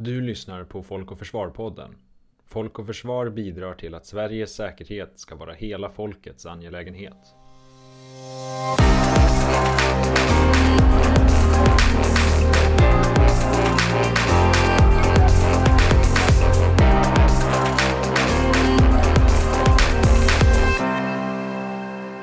[0.00, 1.94] Du lyssnar på Folk och Försvar-podden.
[2.46, 7.16] Folk och Försvar bidrar till att Sveriges säkerhet ska vara hela folkets angelägenhet.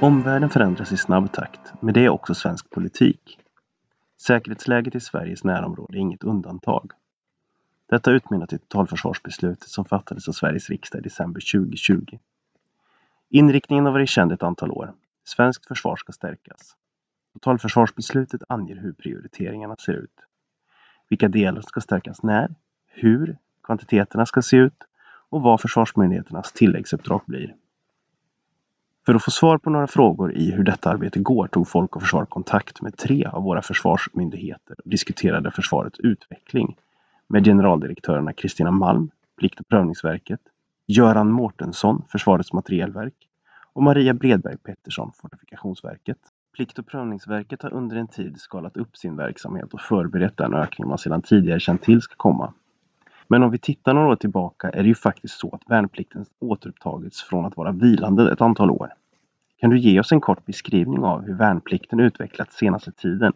[0.01, 3.39] Omvärlden förändras i snabb takt, med det också svensk politik.
[4.21, 6.91] Säkerhetsläget i Sveriges närområde är inget undantag.
[7.89, 12.19] Detta utmynnat i totalförsvarsbeslutet som fattades av Sveriges riksdag i december 2020.
[13.29, 14.93] Inriktningen har varit känd ett antal år.
[15.23, 16.75] Svenskt försvar ska stärkas.
[17.33, 20.19] Totalförsvarsbeslutet anger hur prioriteringarna ser ut.
[21.09, 22.55] Vilka delar ska stärkas när,
[22.87, 24.83] hur kvantiteterna ska se ut
[25.29, 27.55] och vad Försvarsmyndigheternas tilläggsuppdrag blir.
[29.05, 32.01] För att få svar på några frågor i hur detta arbete går tog Folk och
[32.01, 36.77] Försvar kontakt med tre av våra försvarsmyndigheter och diskuterade försvarets utveckling
[37.29, 40.39] med generaldirektörerna Kristina Malm, Plikt och prövningsverket,
[40.87, 43.13] Göran Mårtensson, Försvarets materielverk
[43.73, 46.17] och Maria Bredberg Pettersson, Fortifikationsverket.
[46.55, 50.87] Plikt och prövningsverket har under en tid skalat upp sin verksamhet och förberett den ökning
[50.87, 52.53] man sedan tidigare känt till ska komma.
[53.27, 57.23] Men om vi tittar några år tillbaka är det ju faktiskt så att värnplikten återupptagits
[57.23, 58.93] från att vara vilande ett antal år.
[59.57, 63.33] Kan du ge oss en kort beskrivning av hur värnplikten utvecklats senaste tiden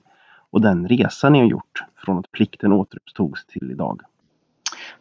[0.51, 4.01] och den resa ni har gjort från att plikten återupptogs till idag?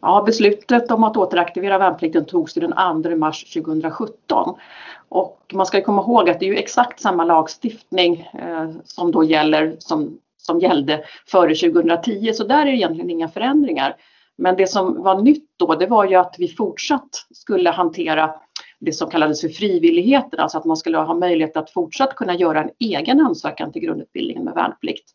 [0.01, 4.55] Ja, beslutet om att återaktivera värnplikten togs den 2 mars 2017.
[5.09, 9.23] Och man ska komma ihåg att det är ju exakt samma lagstiftning eh, som då
[9.23, 13.95] gäller som, som gällde före 2010, så där är det egentligen inga förändringar.
[14.37, 18.33] Men det som var nytt då, det var ju att vi fortsatt skulle hantera
[18.79, 22.63] det som kallades för frivilligheten, alltså att man skulle ha möjlighet att fortsatt kunna göra
[22.63, 25.13] en egen ansökan till grundutbildningen med värnplikt.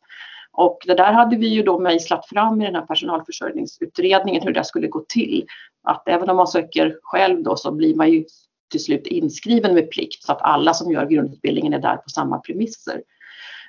[0.56, 4.64] Och det där hade vi ju då mejslat fram i den här personalförsörjningsutredningen hur det
[4.64, 5.46] skulle gå till.
[5.83, 8.24] Att även om man söker själv då så blir man ju
[8.70, 12.39] till slut inskriven med plikt så att alla som gör grundutbildningen är där på samma
[12.39, 13.02] premisser.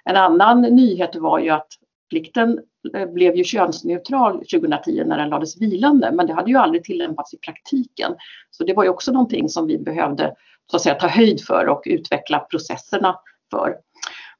[0.04, 1.68] En annan nyhet var ju att
[2.10, 2.60] plikten
[2.96, 7.34] eh, blev ju könsneutral 2010 när den lades vilande, men det hade ju aldrig tillämpats
[7.34, 8.16] i praktiken.
[8.52, 10.36] Så det var ju också någonting som vi behövde
[10.72, 13.16] så att säga, ta höjd för och utveckla processerna
[13.52, 13.76] för.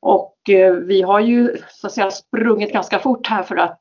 [0.06, 3.80] Och eh, vi har ju så att säga sprungit ganska fort här för att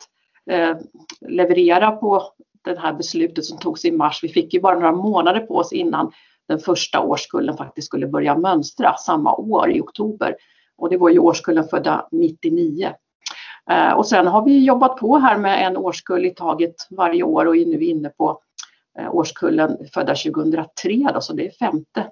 [0.51, 0.77] eh,
[1.21, 2.23] leverera på
[2.65, 4.21] det här beslutet som togs i mars.
[4.23, 6.13] Vi fick ju bara några månader på oss innan
[6.49, 10.37] den första årskullen faktiskt skulle börja mönstra samma år i oktober.
[10.77, 12.93] Och det var ju årskullen födda 99.
[13.71, 17.47] Eh, och sen har vi jobbat på här med en årskull i taget varje år
[17.47, 18.41] och är nu inne på
[19.11, 22.11] årskullen födda 2003 då, så det är femte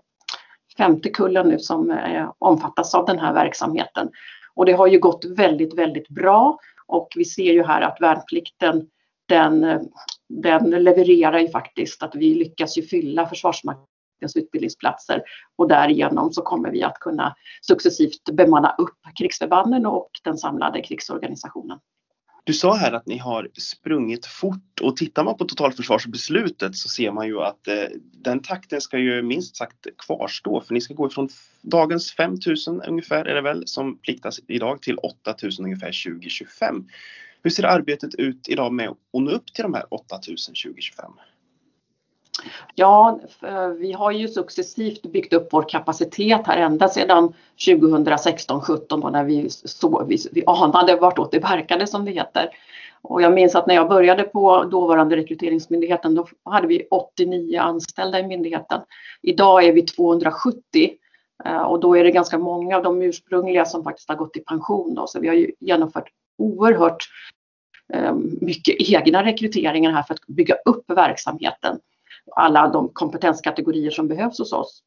[0.78, 4.10] femte kullen nu som eh, omfattas av den här verksamheten.
[4.54, 8.86] Och det har ju gått väldigt, väldigt bra och vi ser ju här att värnplikten
[9.28, 9.88] den,
[10.28, 15.22] den levererar ju faktiskt att vi lyckas ju fylla Försvarsmaktens utbildningsplatser
[15.56, 21.78] och därigenom så kommer vi att kunna successivt bemanna upp krigsförbanden och den samlade krigsorganisationen.
[22.44, 27.12] Du sa här att ni har sprungit fort och tittar man på totalförsvarsbeslutet så ser
[27.12, 31.06] man ju att eh, den takten ska ju minst sagt kvarstå för ni ska gå
[31.06, 31.28] ifrån
[31.60, 36.88] dagens 5000 ungefär är det väl som pliktas idag till 8000 ungefär 2025.
[37.42, 41.12] Hur ser arbetet ut idag med att nå upp till de här 8000 2025?
[42.74, 47.32] Ja, eh, vi har ju successivt byggt upp vår kapacitet här ända sedan
[47.66, 52.48] 2016-17 när vi, så, vi, vi anade vartåt det verkade som det heter.
[53.02, 58.20] Och jag minns att när jag började på dåvarande rekryteringsmyndigheten då hade vi 89 anställda
[58.20, 58.80] i myndigheten.
[59.22, 60.90] Idag är vi 270
[61.44, 64.40] eh, och då är det ganska många av de ursprungliga som faktiskt har gått i
[64.40, 64.94] pension.
[64.94, 65.06] Då.
[65.06, 67.08] Så vi har ju genomfört oerhört
[67.92, 71.78] eh, mycket egna rekryteringar här för att bygga upp verksamheten
[72.36, 74.82] alla de kompetenskategorier som behövs hos oss.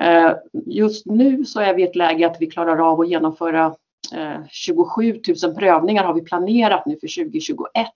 [0.00, 0.32] Eh,
[0.66, 3.74] just nu så är vi i ett läge att vi klarar av att genomföra
[4.14, 7.88] eh, 27 000 prövningar har vi planerat nu för 2021.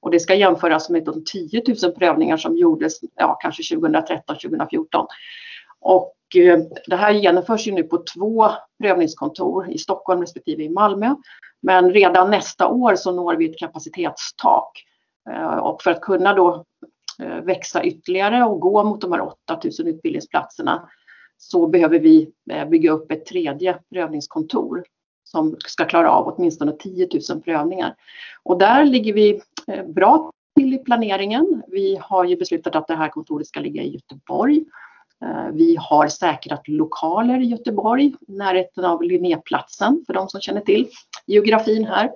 [0.00, 5.06] Och det ska jämföras med de 10 000 prövningar som gjordes ja, kanske 2013, 2014.
[5.80, 8.50] Och eh, det här genomförs ju nu på två
[8.82, 11.14] prövningskontor i Stockholm respektive i Malmö.
[11.62, 14.84] Men redan nästa år så når vi ett kapacitetstak.
[15.60, 16.64] Och för att kunna då
[17.18, 20.88] Eh, växa ytterligare och gå mot de här 8000 utbildningsplatserna
[21.36, 24.84] så behöver vi eh, bygga upp ett tredje prövningskontor
[25.24, 27.94] som ska klara av åtminstone 10 000 prövningar.
[28.42, 31.62] Och där ligger vi eh, bra till i planeringen.
[31.68, 34.64] Vi har ju beslutat att det här kontoret ska ligga i Göteborg.
[35.52, 40.88] Vi har säkrat lokaler i Göteborg, närheten av Linnéplatsen för de som känner till
[41.26, 42.10] geografin här.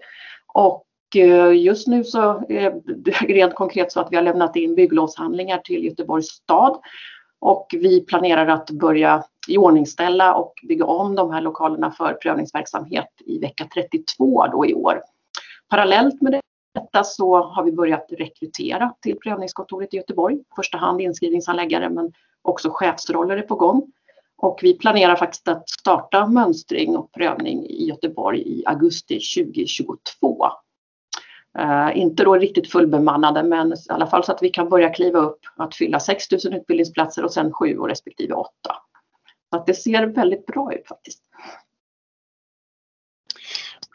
[0.55, 4.56] Och Eh, just nu så eh, är det rent konkret så att vi har lämnat
[4.56, 6.81] in bygglovshandlingar till Göteborgs stad
[7.40, 13.38] och vi planerar att börja iordningställa och bygga om de här lokalerna för prövningsverksamhet i
[13.38, 15.02] vecka 32 då i år.
[15.69, 16.40] Parallellt med
[16.75, 20.37] detta så har vi börjat rekrytera till prövningskontoret i Göteborg.
[20.37, 22.12] I första hand inskrivningsanläggare men
[22.43, 23.93] också chefsroller är på gång.
[24.37, 30.46] Och vi planerar faktiskt att starta mönstring och prövning i Göteborg i augusti 2022.
[31.58, 35.19] Uh, inte då riktigt fullbemannade men i alla fall så att vi kan börja kliva
[35.19, 38.50] upp att fylla 6 000 utbildningsplatser och sen 7 och respektive 8.
[39.50, 41.22] Så att det ser väldigt bra ut faktiskt.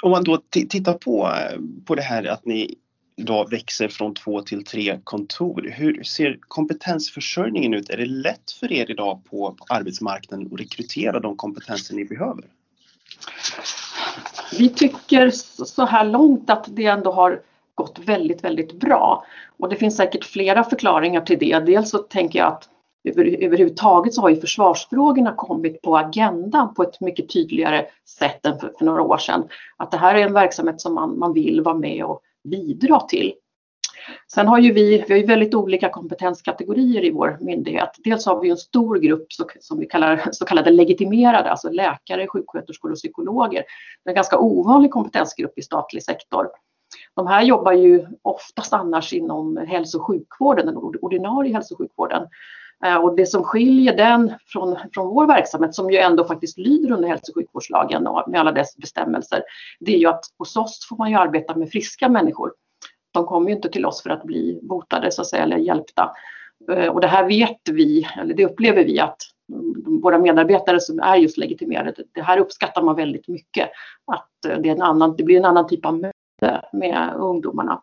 [0.03, 2.75] Om man då tittar på, eh, på det här att ni
[3.15, 5.73] idag växer från två till tre kontor.
[5.75, 7.89] Hur ser kompetensförsörjningen ut?
[7.89, 12.45] Är det lätt för er idag på, på arbetsmarknaden att rekrytera de kompetenser ni behöver?
[14.57, 15.29] Vi tycker
[15.65, 17.41] så här långt att det ändå har
[17.75, 19.25] gått väldigt, väldigt bra.
[19.59, 21.59] Och det finns säkert flera förklaringar till det.
[21.59, 22.69] Dels så tänker jag att
[23.03, 27.85] över, överhuvudtaget så har ju försvarsfrågorna kommit på agendan på ett mycket tydligare
[28.19, 29.43] sätt än för, för några år sedan.
[29.77, 33.33] Att det här är en verksamhet som man, man vill vara med och bidra till.
[34.33, 37.89] Sen har ju vi, vi har ju väldigt olika kompetenskategorier i vår myndighet.
[37.97, 39.27] Dels har vi en stor grupp
[39.59, 43.63] som vi kallar så kallade legitimerade, alltså läkare, sjuksköterskor och psykologer.
[44.03, 46.47] Det är en ganska ovanlig kompetensgrupp i statlig sektor.
[47.15, 52.27] De här jobbar ju oftast annars inom hälso och sjukvården, den ordinarie hälso och sjukvården.
[52.85, 56.91] Eh, och det som skiljer den från, från vår verksamhet, som ju ändå faktiskt lyder
[56.91, 59.43] under hälso och sjukvårdslagen och med alla dess bestämmelser,
[59.79, 62.53] det är ju att hos oss får man ju arbeta med friska människor.
[63.11, 66.11] De kommer ju inte till oss för att bli botade så att säga, eller hjälpta.
[66.71, 69.17] Eh, och det här vet vi, eller det upplever vi att
[70.01, 73.69] våra medarbetare som är just legitimerade, det här uppskattar man väldigt mycket.
[74.11, 76.11] Att eh, det, är en annan, det blir en annan typ av
[76.43, 77.81] arbete med ungdomarna.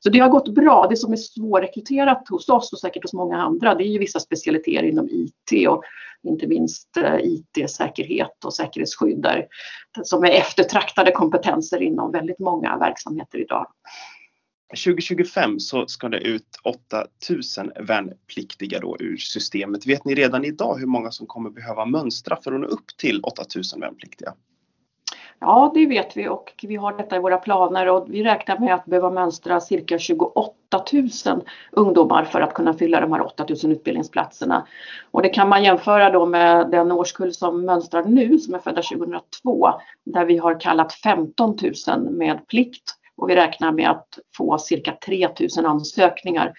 [0.00, 0.86] Så det har gått bra.
[0.90, 4.20] Det som är svårrekryterat hos oss och säkert hos många andra, det är ju vissa
[4.20, 5.82] specialiteter inom IT och
[6.22, 9.46] inte minst eh, IT-säkerhet och säkerhetsskydd där,
[10.02, 13.66] som är eftertraktade kompetenser inom väldigt många verksamheter idag.
[14.84, 19.86] 2025 så ska det ut 8000 värnpliktiga då ur systemet.
[19.86, 23.20] Vet ni redan idag hur många som kommer behöva mönstra för att nå upp till
[23.20, 24.34] 8000 värnpliktiga?
[25.40, 28.74] Ja, det vet vi och vi har detta i våra planer och vi räknar med
[28.74, 30.54] att behöva mönstra cirka 28
[30.92, 31.42] 000
[31.72, 34.66] ungdomar för att kunna fylla de här 8 000 utbildningsplatserna.
[35.10, 38.82] Och det kan man jämföra då med den årskull som mönstrar nu, som är födda
[38.82, 39.68] 2002,
[40.04, 41.56] där vi har kallat 15
[41.88, 46.52] 000 med plikt och vi räknar med att få cirka 3 000 ansökningar.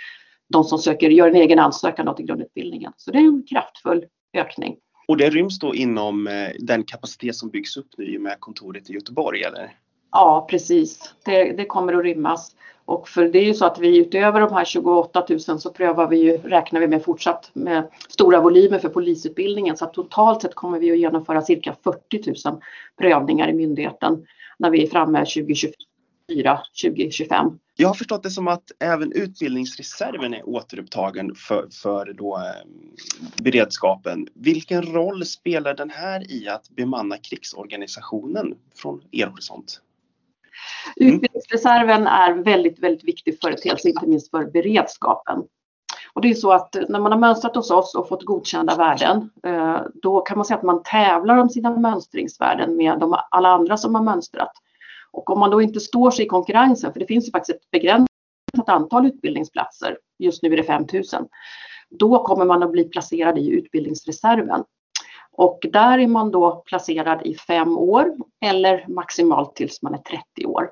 [0.50, 2.94] De som söker gör en egen ansökan till grundutbildningen.
[2.98, 4.76] Så det är en kraftfull ökning.
[5.08, 8.94] Och det ryms då inom eh, den kapacitet som byggs upp nu med kontoret i
[8.94, 9.76] Göteborg eller?
[10.12, 12.56] Ja precis, det, det, kommer att rymmas.
[12.86, 16.08] Och för det är ju så att vi utöver de här 28 000 så prövar
[16.08, 19.78] vi ju, räknar vi med fortsatt med stora volymer för polisutbildningen.
[19.78, 22.62] Så att totalt sett kommer vi att genomföra cirka 40 000
[22.98, 24.26] prövningar i myndigheten
[24.58, 25.74] när vi är framme 2024,
[26.82, 27.60] 2025.
[27.76, 32.68] Jag har förstått det som att även utbildningsreserven är återupptagen för, för då, eh,
[33.44, 34.28] beredskapen.
[34.34, 39.82] Vilken roll spelar den här i att bemanna krigsorganisationen från er horisont?
[41.02, 41.14] Mm.
[41.14, 45.44] Utbildningsreserven är väldigt, väldigt viktig företeelse, inte minst för beredskapen.
[46.14, 49.30] Och det är så att när man har mönstrat hos oss och fått godkända värden,
[49.44, 53.78] eh, då kan man säga att man tävlar om sina mönstringsvärden med de, alla andra
[53.78, 54.52] som har mönstrat.
[55.16, 57.72] Och om man då inte står sig i konkurrensen, för det finns ju faktiskt ett
[57.72, 58.10] begränsat
[58.68, 61.28] antal utbildningsplatser, just nu är det 5000,
[61.90, 64.64] då kommer man att bli placerad i utbildningsreserven.
[65.32, 70.46] Och där är man då placerad i fem år eller maximalt tills man är 30
[70.46, 70.72] år.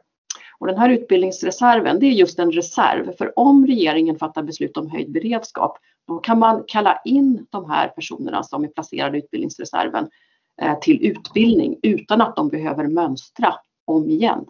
[0.59, 4.89] Och den här utbildningsreserven, det är just en reserv, för om regeringen fattar beslut om
[4.89, 10.09] höjd beredskap, då kan man kalla in de här personerna som är placerade i utbildningsreserven
[10.61, 13.53] eh, till utbildning utan att de behöver mönstra
[13.85, 14.45] om igen.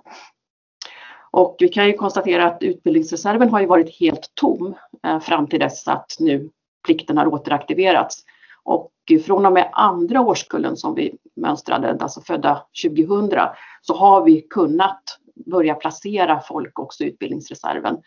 [1.31, 4.75] Och vi kan ju konstatera att utbildningsreserven har ju varit helt tom
[5.07, 6.49] eh, fram till dess att nu
[6.85, 8.23] plikten har återaktiverats.
[8.63, 8.91] Och
[9.25, 13.39] från och med andra årskullen som vi mönstrade, alltså födda 2000,
[13.81, 17.97] så har vi kunnat börja placera folk också i utbildningsreserven.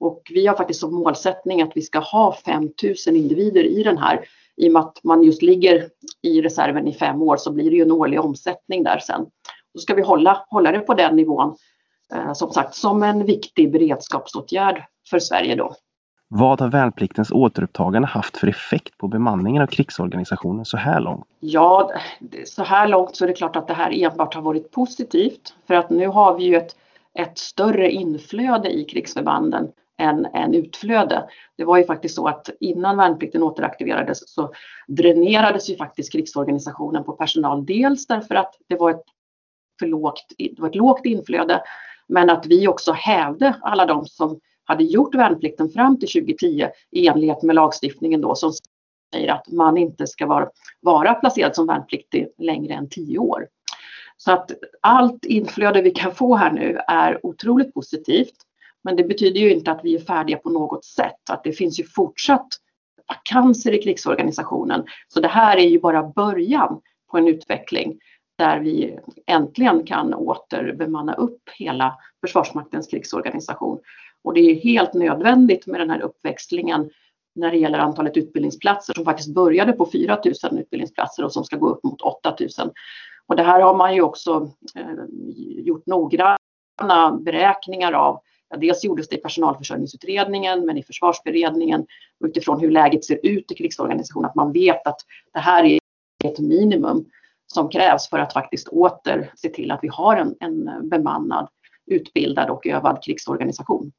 [0.00, 4.28] Och vi har faktiskt som målsättning att vi ska ha 5000 individer i den här.
[4.56, 5.88] I och med att man just ligger
[6.22, 9.26] i reserven i fem år så blir det ju en årlig omsättning där sen.
[9.74, 11.56] Då ska vi hålla, hålla det på den nivån,
[12.14, 15.74] eh, som sagt, som en viktig beredskapsåtgärd för Sverige då.
[16.30, 21.26] Vad har värnpliktens återupptagande haft för effekt på bemanningen av krigsorganisationen så här långt?
[21.40, 21.90] Ja,
[22.44, 25.54] så här långt så är det klart att det här enbart har varit positivt.
[25.66, 26.76] För att nu har vi ju ett,
[27.14, 31.28] ett större inflöde i krigsförbanden än, än utflöde.
[31.56, 34.52] Det var ju faktiskt så att innan värnplikten återaktiverades så
[34.88, 37.66] dränerades ju faktiskt krigsorganisationen på personal.
[37.66, 39.04] Dels därför att det var ett
[39.78, 41.62] för lågt, det var ett lågt inflöde
[42.08, 47.06] men att vi också hävde alla de som hade gjort värnplikten fram till 2010 i
[47.06, 48.52] enlighet med lagstiftningen då som
[49.14, 50.48] säger att man inte ska vara,
[50.80, 53.46] vara placerad som värnpliktig längre än 10 år.
[54.16, 58.34] Så att allt inflöde vi kan få här nu är otroligt positivt.
[58.84, 61.30] Men det betyder ju inte att vi är färdiga på något sätt.
[61.30, 62.48] Att det finns ju fortsatt
[63.08, 64.84] vakanser i krigsorganisationen.
[65.08, 66.80] Så det här är ju bara början
[67.10, 67.98] på en utveckling
[68.38, 73.80] där vi äntligen kan återbemanna upp hela Försvarsmaktens krigsorganisation.
[74.24, 76.90] Och det är helt nödvändigt med den här uppväxlingen
[77.34, 81.56] när det gäller antalet utbildningsplatser som faktiskt började på 4 000 utbildningsplatser och som ska
[81.56, 82.48] gå upp mot 8 000.
[83.26, 84.86] Och det här har man ju också eh,
[85.64, 88.20] gjort noggranna beräkningar av.
[88.50, 91.86] Ja, dels gjordes det i personalförsörjningsutredningen men i försvarsberedningen
[92.24, 95.00] utifrån hur läget ser ut i krigsorganisationen att man vet att
[95.32, 95.78] det här är
[96.24, 97.04] ett minimum
[97.52, 101.48] som krävs för att faktiskt åter se till att vi har en, en bemannad,
[101.86, 103.92] utbildad och övad krigsorganisation.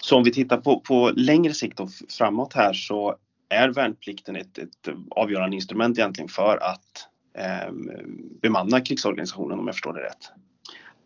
[0.00, 3.16] Så om vi tittar på, på längre sikt och framåt här så
[3.48, 7.72] är värnplikten ett, ett avgörande instrument egentligen för att eh,
[8.42, 10.32] bemanna krigsorganisationen om jag förstår det rätt?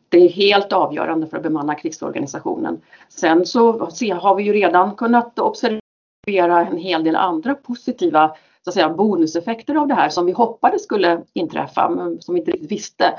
[0.09, 2.81] Det är helt avgörande för att bemanna krigsorganisationen.
[3.09, 3.78] Sen så
[4.21, 9.75] har vi ju redan kunnat observera en hel del andra positiva så att säga, bonuseffekter
[9.75, 13.14] av det här som vi hoppades skulle inträffa men som vi inte riktigt visste.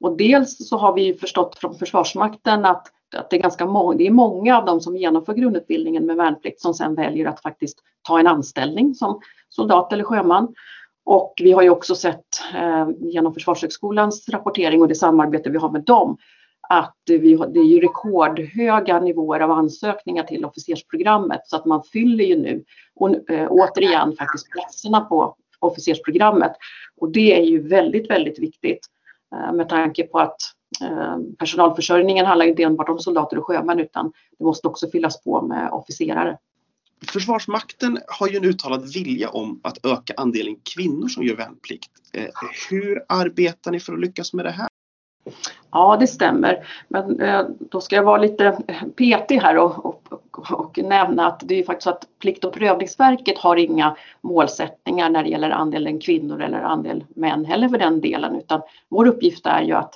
[0.00, 2.86] Och dels så har vi förstått från Försvarsmakten att,
[3.16, 6.60] att det, är ganska må det är många av dem som genomför grundutbildningen med värnplikt
[6.60, 10.54] som sen väljer att faktiskt ta en anställning som soldat eller sjöman.
[11.04, 12.24] Och vi har ju också sett
[12.54, 16.16] eh, genom Försvarshögskolans rapportering och det samarbete vi har med dem
[16.68, 22.24] att vi det är ju rekordhöga nivåer av ansökningar till officersprogrammet så att man fyller
[22.24, 26.52] ju nu och, äh, återigen faktiskt platserna på officersprogrammet.
[26.96, 28.86] Och det är ju väldigt, väldigt viktigt
[29.34, 30.36] äh, med tanke på att
[30.82, 35.42] äh, personalförsörjningen handlar inte enbart om soldater och sjömän utan det måste också fyllas på
[35.42, 36.38] med officerare.
[37.12, 41.90] Försvarsmakten har ju en uttalad vilja om att öka andelen kvinnor som gör värnplikt.
[42.70, 44.68] Hur arbetar ni för att lyckas med det här?
[45.70, 46.66] Ja, det stämmer.
[46.88, 51.42] Men eh, då ska jag vara lite eh, petig här och, och, och, nämna att
[51.44, 56.00] det är faktiskt så att Plikt och prövningsverket har inga målsättningar när det gäller andelen
[56.00, 59.94] kvinnor eller andel män heller för den delen, utan vår uppgift är ju att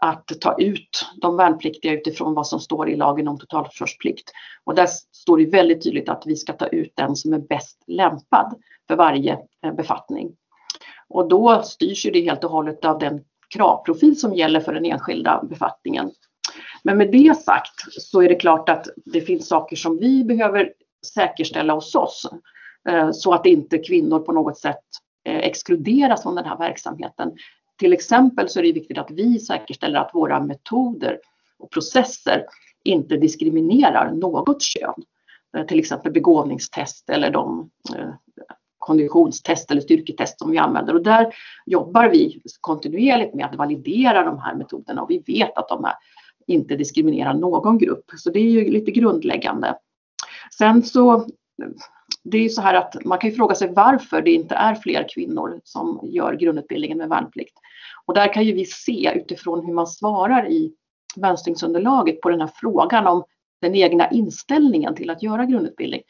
[0.00, 4.32] att ta ut de värnpliktiga utifrån vad som står i lagen om totalförsvarsplikt.
[4.64, 7.82] Och där står det väldigt tydligt att vi ska ta ut den som är bäst
[7.86, 8.54] lämpad
[8.88, 10.36] för varje eh, befattning.
[11.08, 14.84] Och då styrs ju det helt och hållet av den kravprofil som gäller för den
[14.84, 16.10] enskilda befattningen.
[16.84, 20.72] Men med det sagt så är det klart att det finns saker som vi behöver
[21.14, 22.28] säkerställa hos oss
[22.88, 24.84] eh, så att inte kvinnor på något sätt
[25.24, 27.32] eh, exkluderas från den här verksamheten.
[27.78, 31.18] Till exempel så är det viktigt att vi säkerställer att våra metoder
[31.58, 32.44] och processer
[32.84, 34.94] inte diskriminerar något kön.
[35.56, 37.70] Eh, till exempel begåvningstest eller de
[38.84, 41.34] konditionstest eller styrketest som vi använder och där
[41.66, 45.94] jobbar vi kontinuerligt med att validera de här metoderna och vi vet att de här
[46.46, 48.04] inte diskriminerar någon grupp.
[48.16, 49.78] Så det är ju lite grundläggande.
[50.58, 51.26] Sen så,
[52.24, 54.74] det är ju så här att man kan ju fråga sig varför det inte är
[54.74, 57.54] fler kvinnor som gör grundutbildningen med värnplikt.
[58.06, 60.72] Och där kan ju vi se utifrån hur man svarar i
[61.16, 63.24] mönstringsunderlaget på den här frågan om
[63.60, 66.02] den egna inställningen till att göra grundutbildning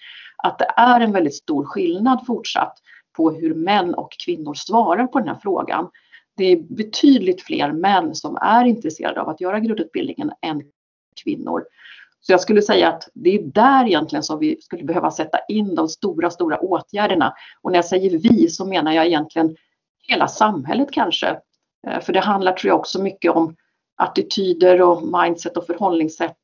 [0.45, 2.79] att det är en väldigt stor skillnad fortsatt
[3.17, 5.91] på hur män och kvinnor svarar på den här frågan.
[6.37, 10.63] Det är betydligt fler män som är intresserade av att göra grundutbildningen än
[11.25, 11.65] kvinnor.
[12.21, 15.75] Så jag skulle säga att det är där egentligen som vi skulle behöva sätta in
[15.75, 17.35] de stora, stora åtgärderna.
[17.63, 19.57] Och när jag säger vi så menar jag egentligen
[20.09, 21.41] hela samhället kanske.
[21.87, 23.57] Eh, för det handlar tror jag också mycket om
[23.97, 26.39] attityder och mindset och förhållningssätt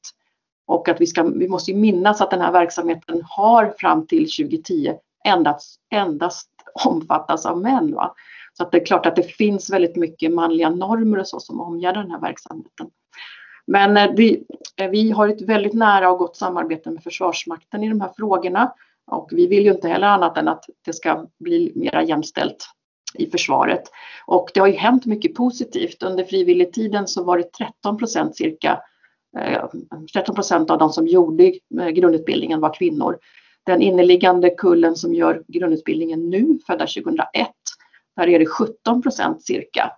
[0.70, 4.94] och att vi, ska, vi måste minnas att den här verksamheten har fram till 2010
[5.24, 6.48] endast, endast
[6.84, 7.94] omfattas av män.
[7.94, 8.14] Va?
[8.52, 11.60] Så att det är klart att det finns väldigt mycket manliga normer och så som
[11.60, 12.90] omgärdar den här verksamheten.
[13.66, 14.44] Men eh, vi,
[14.76, 18.72] eh, vi har ett väldigt nära och gott samarbete med Försvarsmakten i de här frågorna.
[19.06, 22.66] Och vi vill ju inte heller annat än att det ska bli mera jämställt
[23.14, 23.82] i försvaret.
[24.26, 26.02] Och det har ju hänt mycket positivt.
[26.02, 28.80] Under frivilligtiden så var det 13 procent cirka
[29.38, 29.64] Eh,
[30.12, 33.18] 13 procent av de som gjorde eh, grundutbildningen var kvinnor.
[33.66, 37.48] Den inneliggande kullen som gör grundutbildningen nu, födda 2001,
[38.16, 39.92] där är det 17 procent cirka.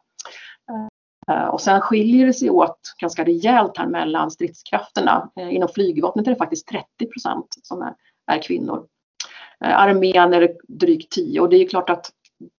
[1.30, 5.30] Eh, och sen skiljer det sig åt ganska rejält här mellan stridskrafterna.
[5.36, 7.94] Inom flygvapnet är det faktiskt 30 procent som är,
[8.26, 8.86] är kvinnor.
[9.60, 12.10] Armén är det drygt 10 och det är klart att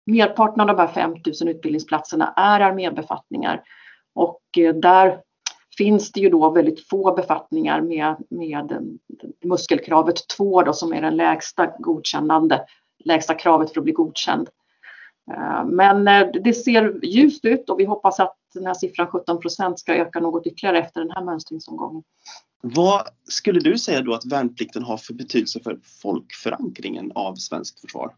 [0.05, 3.63] merparten av de här 5000 utbildningsplatserna är armébefattningar
[4.15, 4.41] och
[4.75, 5.19] där
[5.77, 8.97] finns det ju då väldigt få befattningar med, med
[9.43, 12.65] muskelkravet 2 då, som är den lägsta godkännande,
[13.05, 14.49] lägsta kravet för att bli godkänd.
[15.31, 19.39] Eh, men eh, det ser ljust ut och vi hoppas att den här siffran 17
[19.39, 22.03] procent ska öka något ytterligare efter den här mönstringsomgången.
[22.61, 28.13] Vad skulle du säga då att värnplikten har för betydelse för folkförankringen av svenskt försvar?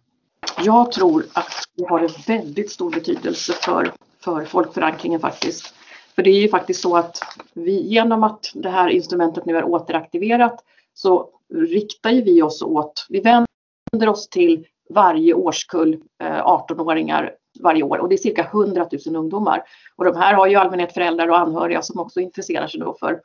[0.63, 5.75] Jag tror att det har en väldigt stor betydelse för, för folkförankringen faktiskt.
[6.15, 7.19] För det är ju faktiskt så att
[7.53, 13.05] vi genom att det här instrumentet nu är återaktiverat så riktar ju vi oss åt,
[13.10, 15.93] vi vänder oss till varje årskull
[16.24, 19.63] eh, 18-åringar varje år och det är cirka 100 000 ungdomar.
[19.95, 23.22] Och de här har ju allmänhet föräldrar och anhöriga som också intresserar sig då för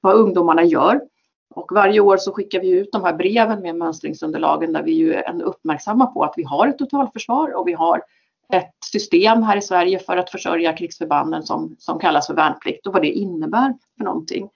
[0.00, 1.00] vad ungdomarna gör.
[1.54, 5.12] Och varje år så skickar vi ut de här breven med mönstringsunderlagen där vi ju
[5.12, 8.02] är uppmärksamma på att vi har ett totalförsvar och vi har
[8.52, 12.92] ett system här i Sverige för att försörja krigsförbanden som, som kallas för värnplikt och
[12.92, 14.48] vad det innebär för någonting.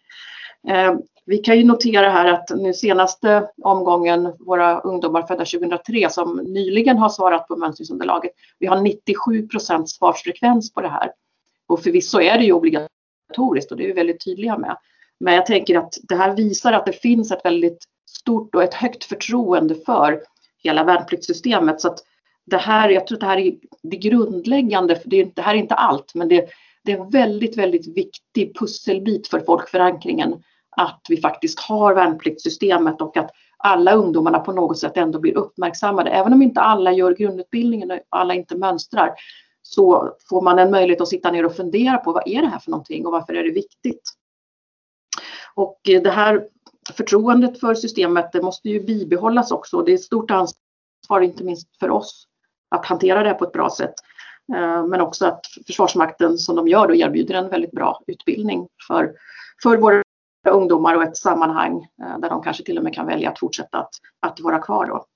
[0.68, 0.94] Eh,
[1.26, 6.98] vi kan ju notera här att nu senaste omgången, våra ungdomar födda 2003 som nyligen
[6.98, 11.12] har svarat på mönstringsunderlaget, vi har 97 procents svarsfrekvens på det här.
[11.66, 14.76] Och förvisso är det ju obligatoriskt och det är vi väldigt tydliga med.
[15.20, 18.74] Men jag tänker att det här visar att det finns ett väldigt stort och ett
[18.74, 20.22] högt förtroende för
[20.62, 21.80] hela värnpliktssystemet.
[21.80, 21.98] Så att
[22.46, 25.58] det här, jag tror att det här är det grundläggande, för det, det här är
[25.58, 26.48] inte allt, men det,
[26.84, 30.42] det är en väldigt, väldigt viktig pusselbit för folkförankringen
[30.76, 36.10] att vi faktiskt har värnpliktssystemet och att alla ungdomarna på något sätt ändå blir uppmärksammade.
[36.10, 39.14] Även om inte alla gör grundutbildningen och alla inte mönstrar
[39.62, 42.58] så får man en möjlighet att sitta ner och fundera på vad är det här
[42.58, 44.02] för någonting och varför är det viktigt?
[45.54, 46.48] Och eh, det här
[46.92, 49.82] förtroendet för systemet det måste ju bibehållas också.
[49.82, 52.26] Det är ett stort ansvar, inte minst för oss,
[52.74, 53.94] att hantera det här på ett bra sätt.
[54.54, 59.12] Eh, men också att Försvarsmakten som de gör då erbjuder en väldigt bra utbildning för,
[59.62, 60.02] för våra
[60.48, 63.78] ungdomar och ett sammanhang eh, där de kanske till och med kan välja att fortsätta
[63.78, 64.86] att, att vara kvar.
[64.86, 65.06] Då.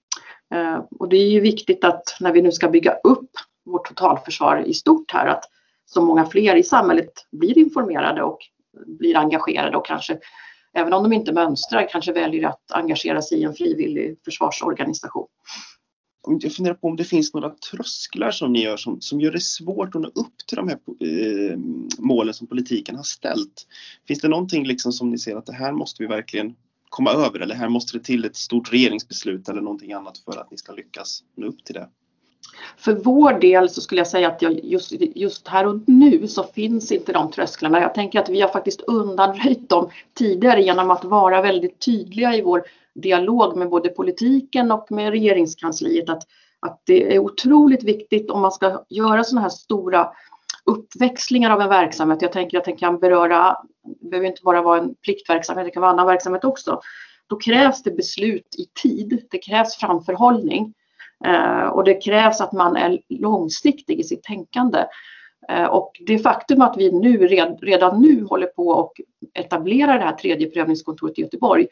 [0.56, 3.30] Eh, och det är ju viktigt att när vi nu ska bygga upp
[3.64, 5.44] vårt totalförsvar i stort här att
[5.86, 8.38] så många fler i samhället blir informerade och
[8.86, 10.18] blir engagerade och kanske
[10.72, 15.26] även om de inte mönstrar kanske väljer att engagera sig i en frivillig försvarsorganisation
[16.40, 19.40] jag funderar på om det finns några trösklar som ni gör som, som gör det
[19.40, 21.58] svårt att nå upp till de här eh,
[21.98, 23.66] målen som politiken har ställt.
[24.06, 26.54] Finns det någonting liksom som ni ser att det här måste vi verkligen
[26.88, 30.50] komma över eller här måste det till ett stort regeringsbeslut eller någonting annat för att
[30.50, 31.88] ni ska lyckas nå upp till det?
[32.76, 36.44] För vår del så skulle jag säga att jag just, just här och nu så
[36.44, 37.80] finns inte de trösklarna.
[37.80, 42.42] Jag tänker att vi har faktiskt undanröjt dem tidigare genom att vara väldigt tydliga i
[42.42, 42.62] vår
[43.00, 46.22] dialog med både politiken och med regeringskansliet att,
[46.60, 50.08] att det är otroligt viktigt om man ska göra sådana här stora
[50.64, 52.22] uppväxlingar av en verksamhet.
[52.22, 53.56] Jag tänker att den kan beröra,
[54.00, 56.80] det behöver inte bara vara en pliktverksamhet, det kan vara annan verksamhet också.
[57.26, 60.74] Då krävs det beslut i tid, det krävs framförhållning
[61.24, 64.84] eh, och det krävs att man är långsiktig i sitt tänkande.
[65.48, 67.26] Eh, och det faktum att vi nu,
[67.62, 68.92] redan nu håller på och
[69.34, 71.66] etablerar det här tredje prövningskontoret i Göteborg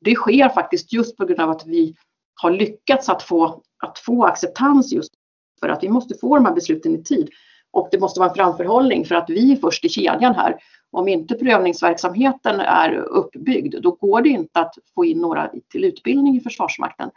[0.00, 1.94] det sker faktiskt just på grund av att vi
[2.34, 5.12] har lyckats att få, att få acceptans just
[5.60, 7.30] för att vi måste få de här besluten i tid.
[7.70, 10.56] Och det måste vara en framförhållning för att vi är först i kedjan här.
[10.90, 16.36] Om inte prövningsverksamheten är uppbyggd, då går det inte att få in några till utbildning
[16.36, 17.10] i Försvarsmakten.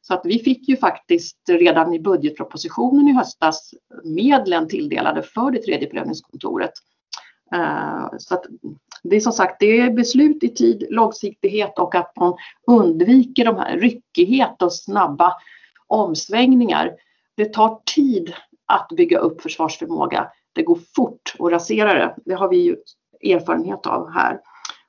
[0.00, 5.62] Så att vi fick ju faktiskt redan i budgetpropositionen i höstas medlen tilldelade för det
[5.62, 6.72] tredje prövningskontoret.
[7.54, 8.44] Eh, så att
[9.04, 12.34] det är som sagt det är beslut i tid, långsiktighet och att man
[12.66, 15.32] undviker de här ryckighet och snabba
[15.86, 16.92] omsvängningar.
[17.36, 18.34] Det tar tid
[18.66, 20.30] att bygga upp försvarsförmåga.
[20.52, 22.14] Det går fort att rasera det.
[22.24, 22.76] Det har vi ju
[23.34, 24.40] erfarenhet av här.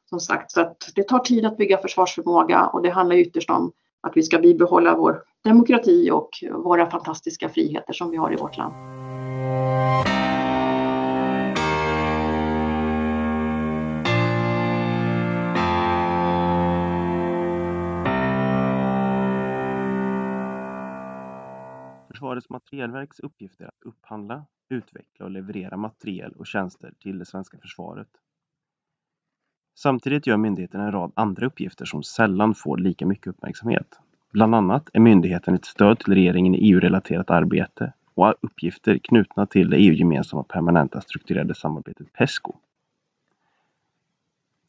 [0.09, 3.71] Som sagt, så att det tar tid att bygga försvarsförmåga och det handlar ytterst om
[4.01, 8.57] att vi ska bibehålla vår demokrati och våra fantastiska friheter som vi har i vårt
[8.57, 8.94] land.
[22.35, 27.57] Försvarets materielverks uppgift är att upphandla, utveckla och leverera materiel och tjänster till det svenska
[27.57, 28.07] försvaret.
[29.75, 33.99] Samtidigt gör myndigheten en rad andra uppgifter som sällan får lika mycket uppmärksamhet.
[34.31, 39.45] Bland annat är myndigheten ett stöd till regeringen i EU-relaterat arbete, och har uppgifter knutna
[39.45, 42.55] till det EU-gemensamma permanenta strukturerade samarbetet PESCO.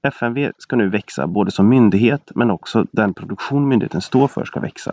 [0.02, 4.60] FMV ska nu växa både som myndighet men också den produktion myndigheten står för ska
[4.60, 4.92] växa.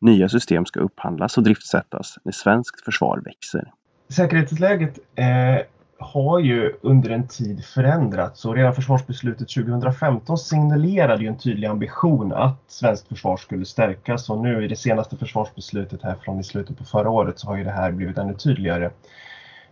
[0.00, 3.72] Nya system ska upphandlas och driftsättas när svenskt försvar växer.
[4.08, 5.66] Säkerhetsläget eh,
[5.98, 12.32] har ju under en tid förändrats och redan försvarsbeslutet 2015 signalerade ju en tydlig ambition
[12.32, 16.78] att svenskt försvar skulle stärkas och nu i det senaste försvarsbeslutet här från i slutet
[16.78, 18.90] på förra året så har ju det här blivit ännu tydligare.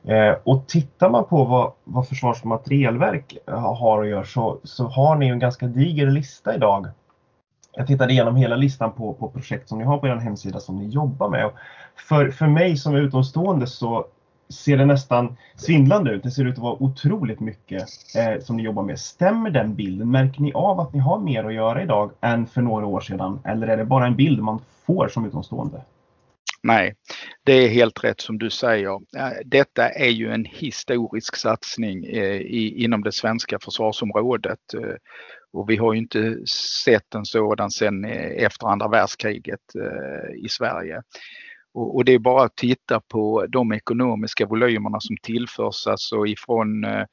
[0.05, 2.45] Eh, och tittar man på vad, vad Försvars
[3.57, 6.87] har att göra så, så har ni en ganska diger lista idag.
[7.77, 10.79] Jag tittade igenom hela listan på, på projekt som ni har på er hemsida som
[10.79, 11.47] ni jobbar med.
[11.47, 11.53] Och
[11.97, 14.07] för, för mig som är utomstående så
[14.49, 16.23] ser det nästan svindlande ut.
[16.23, 17.83] Det ser ut att vara otroligt mycket
[18.17, 18.99] eh, som ni jobbar med.
[18.99, 20.11] Stämmer den bilden?
[20.11, 23.41] Märker ni av att ni har mer att göra idag än för några år sedan?
[23.45, 25.81] Eller är det bara en bild man får som utomstående?
[26.63, 26.95] Nej,
[27.45, 28.95] det är helt rätt som du säger.
[28.95, 32.41] Eh, detta är ju en historisk satsning eh,
[32.85, 34.75] inom det svenska försvarsområdet.
[34.75, 34.95] Eh,
[35.57, 36.47] och vi har ju inte
[36.85, 41.03] sett en sådan sedan efter andra världskriget eh, i Sverige.
[41.75, 47.05] Och, det är bara att titta på de ekonomiska volymerna som tillförs, alltså ifrån eh,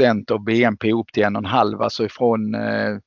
[0.00, 2.98] 1 av BNP upp till 1,5, alltså ifrån eh,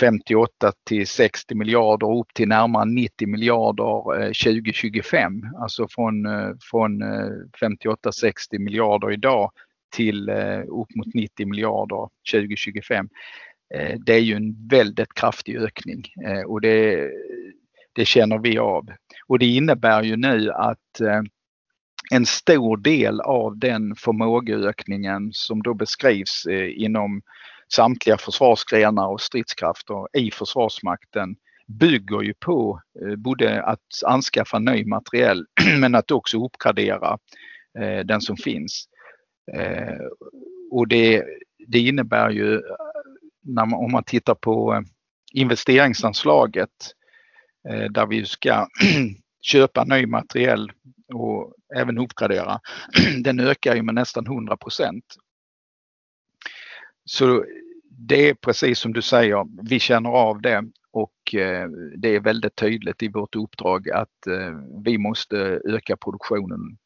[0.00, 5.32] 58 till 60 miljarder upp till närmare 90 miljarder 2025.
[5.58, 6.26] Alltså från,
[6.70, 7.02] från
[7.62, 9.50] 58-60 miljarder idag
[9.90, 13.08] till eh, upp mot 90 miljarder 2025.
[13.74, 17.10] Eh, det är ju en väldigt kraftig ökning eh, och det,
[17.92, 18.86] det känner vi av.
[19.26, 21.00] Och det innebär ju nu att
[22.10, 27.22] en stor del av den förmågeökningen som då beskrivs inom
[27.72, 32.80] samtliga försvarsgrenar och stridskrafter i Försvarsmakten bygger ju på
[33.16, 35.46] både att anskaffa ny materiell
[35.80, 37.18] men att också uppgradera
[38.04, 38.88] den som finns.
[39.54, 40.06] Eh,
[40.70, 41.24] och det,
[41.66, 42.62] det innebär ju,
[43.42, 44.80] när man, om man tittar på eh,
[45.32, 46.70] investeringsanslaget
[47.68, 48.66] eh, där vi ska
[49.42, 50.72] köpa ny materiell
[51.14, 52.60] och även uppgradera,
[53.22, 55.04] den ökar ju med nästan 100 procent.
[57.04, 57.44] Så
[57.90, 62.56] det är precis som du säger, vi känner av det och eh, det är väldigt
[62.56, 64.08] tydligt i vårt uppdrag att
[64.84, 66.78] vi måste öka produktionen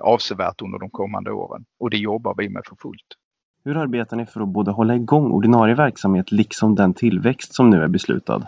[0.00, 3.16] avsevärt under de kommande åren och det jobbar vi med för fullt.
[3.64, 7.82] Hur arbetar ni för att både hålla igång ordinarie verksamhet liksom den tillväxt som nu
[7.82, 8.46] är beslutad?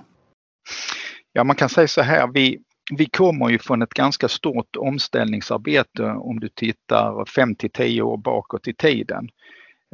[1.32, 2.58] Ja, man kan säga så här, vi,
[2.96, 8.16] vi kommer ju från ett ganska stort omställningsarbete om du tittar 5 till 10 år
[8.16, 9.28] bakåt i tiden.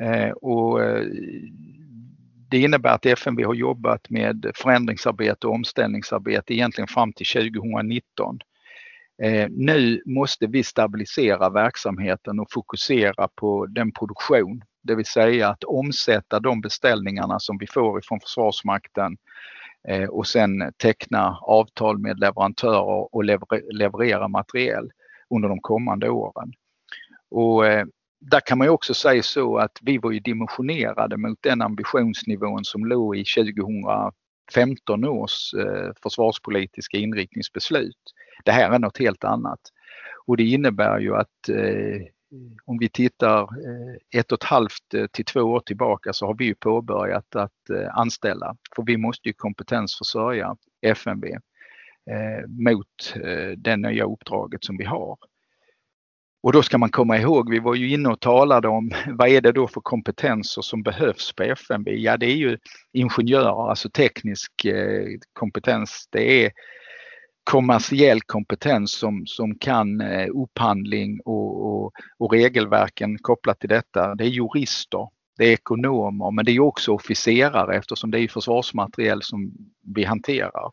[0.02, 1.04] Eh, och eh,
[2.50, 8.38] det innebär att FMV har jobbat med förändringsarbete och omställningsarbete egentligen fram till 2019.
[9.22, 15.64] Eh, nu måste vi stabilisera verksamheten och fokusera på den produktion, det vill säga att
[15.64, 19.16] omsätta de beställningarna som vi får ifrån Försvarsmakten
[19.88, 23.24] eh, och sen teckna avtal med leverantörer och
[23.72, 24.90] leverera materiel
[25.30, 26.52] under de kommande åren.
[27.30, 27.86] Och eh,
[28.20, 32.64] där kan man ju också säga så att vi var ju dimensionerade mot den ambitionsnivån
[32.64, 37.96] som låg i 2015 års eh, försvarspolitiska inriktningsbeslut.
[38.44, 39.60] Det här är något helt annat.
[40.26, 42.02] Och det innebär ju att eh,
[42.64, 46.34] om vi tittar eh, ett och ett halvt eh, till två år tillbaka så har
[46.34, 48.56] vi påbörjat att eh, anställa.
[48.76, 51.26] För vi måste ju kompetensförsörja FMV
[52.10, 53.14] eh, mot
[53.56, 55.16] det nya uppdraget som vi har.
[56.42, 59.40] Och då ska man komma ihåg, vi var ju inne och talade om vad är
[59.40, 61.90] det då för kompetenser som behövs på FMV?
[61.90, 62.58] Ja, det är ju
[62.92, 64.52] ingenjörer, alltså teknisk
[65.32, 66.08] kompetens.
[66.10, 66.52] Det är
[67.48, 74.14] kommersiell kompetens som, som kan eh, upphandling och, och, och regelverken kopplat till detta.
[74.14, 75.08] Det är jurister,
[75.38, 79.52] det är ekonomer, men det är också officerare eftersom det är försvarsmateriel som
[79.94, 80.70] vi hanterar.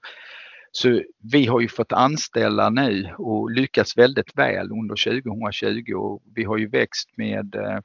[0.72, 1.02] Så
[1.34, 6.58] vi har ju fått anställa nu och lyckats väldigt väl under 2020 och vi har
[6.58, 7.80] ju växt med eh,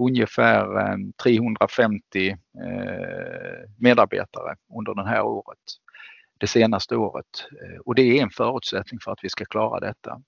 [0.00, 2.36] ungefär eh, 350 eh,
[3.78, 5.83] medarbetare under det här året,
[6.44, 7.46] det senaste året.
[7.62, 10.20] Eh, och det är en förutsättning för att vi ska klara detta.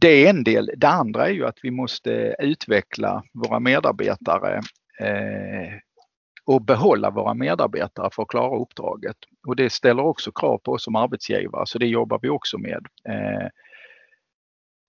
[0.00, 0.70] Det är en del.
[0.76, 4.60] Det andra är ju att vi måste utveckla våra medarbetare
[5.00, 5.72] eh,
[6.44, 9.16] och behålla våra medarbetare för att klara uppdraget.
[9.46, 12.86] Och det ställer också krav på oss som arbetsgivare, så det jobbar vi också med.
[13.08, 13.48] Eh,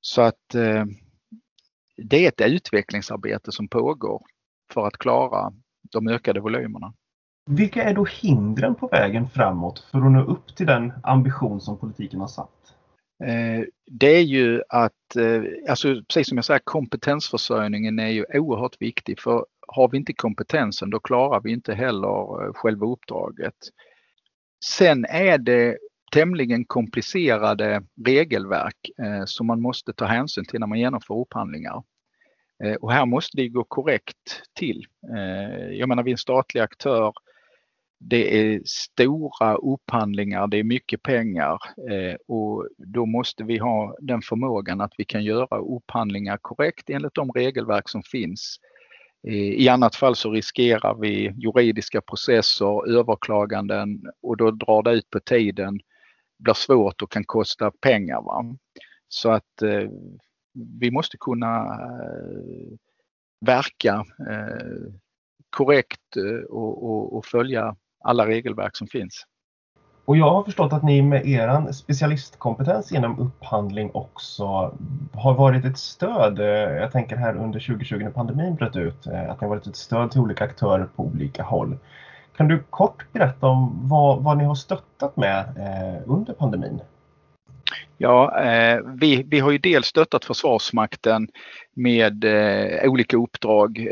[0.02, 0.48] så att
[1.98, 4.22] det är ett utvecklingsarbete som pågår
[4.74, 5.54] för att klara
[5.92, 6.94] de ökade volymerna.
[7.46, 11.78] Vilka är då hindren på vägen framåt för att nå upp till den ambition som
[11.78, 12.50] politiken har satt?
[13.24, 18.82] Eh, det är ju att, eh, alltså precis som jag säger, kompetensförsörjningen är ju oerhört
[18.82, 23.56] viktig för har vi inte kompetensen då klarar vi inte heller eh, själva uppdraget.
[24.66, 25.78] Sen är det
[26.14, 28.90] tämligen komplicerade regelverk
[29.26, 31.84] som man måste ta hänsyn till när man genomför upphandlingar.
[32.80, 34.86] Och här måste det gå korrekt till.
[35.72, 37.14] Jag menar vi är en statlig aktör
[38.10, 41.58] det är stora upphandlingar, det är mycket pengar
[41.92, 47.16] eh, och då måste vi ha den förmågan att vi kan göra upphandlingar korrekt enligt
[47.16, 48.58] de regelverk som finns.
[49.28, 55.10] Eh, I annat fall så riskerar vi juridiska processer, överklaganden och då drar det ut
[55.10, 55.80] på tiden,
[56.40, 58.22] blir svårt och kan kosta pengar.
[58.22, 58.56] Va?
[59.08, 59.90] Så att eh,
[60.80, 62.78] vi måste kunna eh,
[63.46, 64.06] verka
[65.50, 66.18] korrekt
[66.50, 69.26] och, och, och följa alla regelverk som finns.
[70.06, 74.78] Och jag har förstått att ni med er specialistkompetens inom upphandling också
[75.14, 76.40] har varit ett stöd.
[76.40, 79.68] Eh, jag tänker här under 2020 när pandemin bröt ut, eh, att ni har varit
[79.68, 81.78] ett stöd till olika aktörer på olika håll.
[82.38, 86.80] Kan du kort berätta om vad, vad ni har stöttat med eh, under pandemin?
[87.98, 88.34] Ja,
[89.02, 91.28] vi, vi har ju dels stöttat Försvarsmakten
[91.74, 92.26] med
[92.84, 93.88] olika uppdrag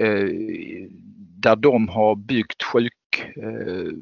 [1.37, 3.93] där de har byggt sjuk Eh,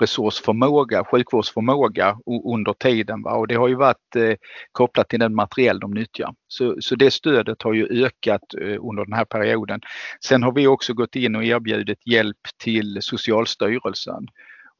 [0.00, 3.22] resursförmåga, sjukvårdsförmåga under tiden.
[3.22, 3.34] Va?
[3.34, 4.34] Och det har ju varit eh,
[4.72, 6.34] kopplat till den materiell de nyttjar.
[6.48, 9.80] Så, så det stödet har ju ökat eh, under den här perioden.
[10.24, 14.26] Sen har vi också gått in och erbjudit hjälp till Socialstyrelsen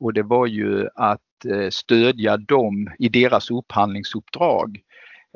[0.00, 4.80] och det var ju att eh, stödja dem i deras upphandlingsuppdrag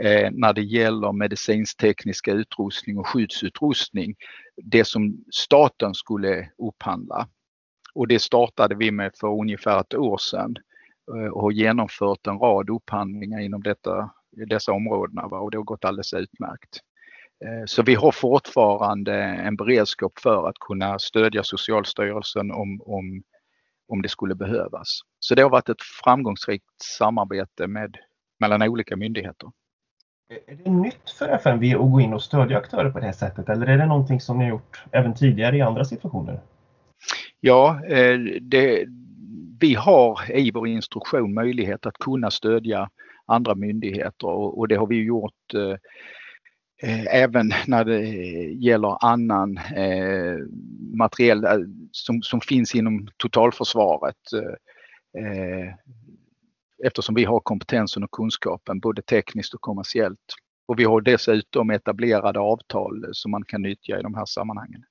[0.02, 4.14] eh, när det gäller medicinsk-tekniska utrustning och skyddsutrustning.
[4.56, 7.28] Det som staten skulle upphandla.
[7.94, 10.56] Och det startade vi med för ungefär ett år sedan
[11.14, 15.84] eh, och har genomfört en rad upphandlingar inom detta, dessa områden och det har gått
[15.84, 16.80] alldeles utmärkt.
[17.44, 23.22] Eh, så vi har fortfarande en beredskap för att kunna stödja Socialstyrelsen om, om,
[23.88, 25.00] om det skulle behövas.
[25.18, 27.96] Så det har varit ett framgångsrikt samarbete med,
[28.40, 29.50] mellan olika myndigheter.
[30.46, 33.48] Är det nytt för FMV att gå in och stödja aktörer på det här sättet
[33.48, 36.40] eller är det någonting som ni har gjort även tidigare i andra situationer?
[37.46, 38.86] Ja, eh, det,
[39.60, 42.90] vi har i vår instruktion möjlighet att kunna stödja
[43.26, 45.76] andra myndigheter och, det har vi gjort eh,
[46.90, 48.00] eh, även när det
[48.64, 50.36] gäller annan eh,
[50.98, 51.46] materiell
[51.92, 54.32] som, som finns inom totalförsvaret.
[55.18, 55.74] Eh,
[56.86, 60.34] eftersom vi har kompetensen och kunskapen både tekniskt och kommersiellt.
[60.66, 64.84] Och vi har dessutom etablerade avtal som man kan nyttja i de här sammanhangen.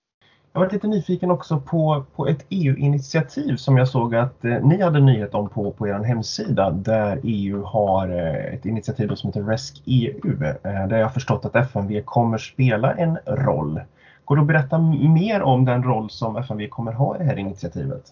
[0.53, 4.65] Jag har varit lite nyfiken också på, på ett EU-initiativ som jag såg att eh,
[4.65, 9.27] ni hade nyhet om på, på er hemsida där EU har eh, ett initiativ som
[9.27, 13.81] heter RESC EU eh, där jag har förstått att FMV kommer spela en roll.
[14.25, 14.77] Går det att berätta
[15.13, 18.03] mer om den roll som FMV kommer ha i det här initiativet?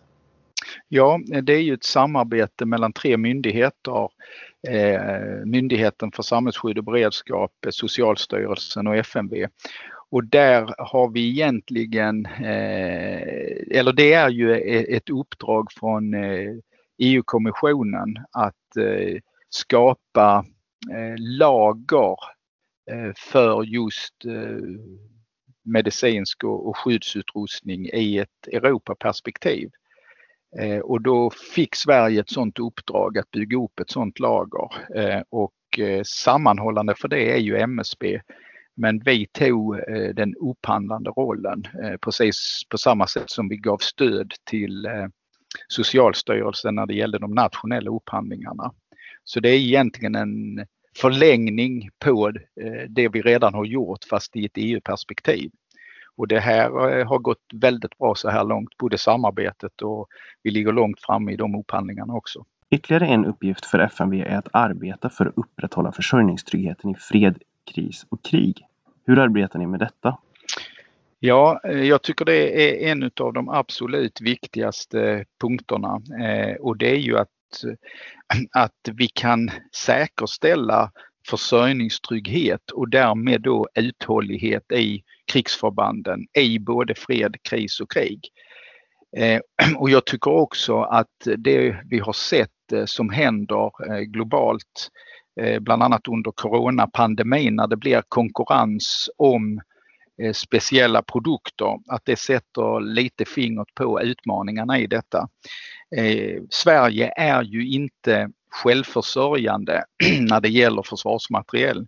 [0.88, 4.10] Ja, det är ju ett samarbete mellan tre myndigheter.
[4.68, 9.48] Eh, Myndigheten för samhällsskydd och beredskap, Socialstyrelsen och FMV.
[10.12, 13.22] Och där har vi egentligen, eh,
[13.80, 16.50] eller det är ju e-, ett uppdrag från eh,
[16.98, 19.20] EU-kommissionen att eh,
[19.50, 20.46] skapa
[20.92, 22.16] eh, lager
[22.92, 24.80] eh, för just eh,
[25.64, 29.70] medicinsk och, och skyddsutrustning i ett Europaperspektiv.
[30.60, 35.22] Eh, och då fick Sverige ett sådant uppdrag att bygga upp ett sådant lager eh,
[35.30, 38.22] och eh, sammanhållande för det är ju MSB
[38.76, 43.78] men vi tog eh, den upphandlande rollen eh, precis på samma sätt som vi gav
[43.78, 45.08] stöd till eh,
[45.68, 48.72] Socialstyrelsen när det gällde de nationella upphandlingarna.
[49.24, 50.66] Så det är egentligen en
[50.98, 52.28] förlängning på
[52.62, 55.52] eh, det vi redan har gjort fast i ett EU-perspektiv.
[56.16, 60.08] Och det här eh, har gått väldigt bra så här långt, både samarbetet och
[60.44, 62.46] vi ligger långt framme i de upphandlingarna också.
[62.70, 67.38] Ytterligare en uppgift för FMV är att arbeta för att upprätthålla försörjningstryggheten i fred,
[67.74, 68.66] kris och krig.
[69.06, 70.18] Hur arbetar ni med detta?
[71.24, 76.78] Ja, eh, jag tycker det är en av de absolut viktigaste eh, punkterna eh, och
[76.78, 77.30] det är ju att,
[78.52, 80.92] att vi kan säkerställa
[81.30, 88.30] försörjningstrygghet och därmed då uthållighet i krigsförbanden i både fred, kris och krig.
[89.78, 92.50] Och jag tycker också att det vi har sett
[92.86, 94.90] som händer globalt
[95.40, 99.62] Eh, bland annat under coronapandemin när det blir konkurrens om
[100.22, 105.30] eh, speciella produkter, att det sätter lite fingret på utmaningarna i detta.
[105.96, 109.84] Eh, Sverige är ju inte självförsörjande
[110.20, 111.88] när det gäller försvarsmateriel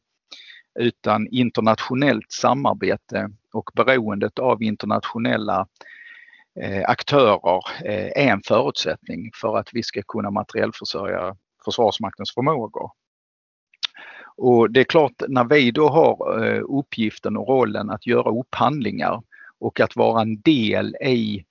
[0.80, 5.68] utan internationellt samarbete och beroendet av internationella
[6.86, 7.62] aktörer
[8.18, 12.92] är en förutsättning för att vi ska kunna materielförsörja Försvarsmaktens förmågor.
[14.36, 19.22] Och det är klart, när vi då har eh, uppgiften och rollen att göra upphandlingar
[19.60, 21.46] och att vara en del i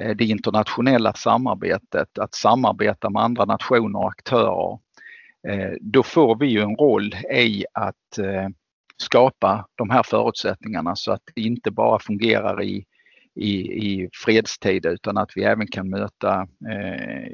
[0.00, 4.78] eh, det internationella samarbetet, att samarbeta med andra nationer och aktörer,
[5.48, 8.18] eh, då får vi ju en roll i att
[8.96, 12.84] skapa de här förutsättningarna så att det inte bara fungerar i,
[13.34, 16.48] i, i fredstid utan att vi även kan möta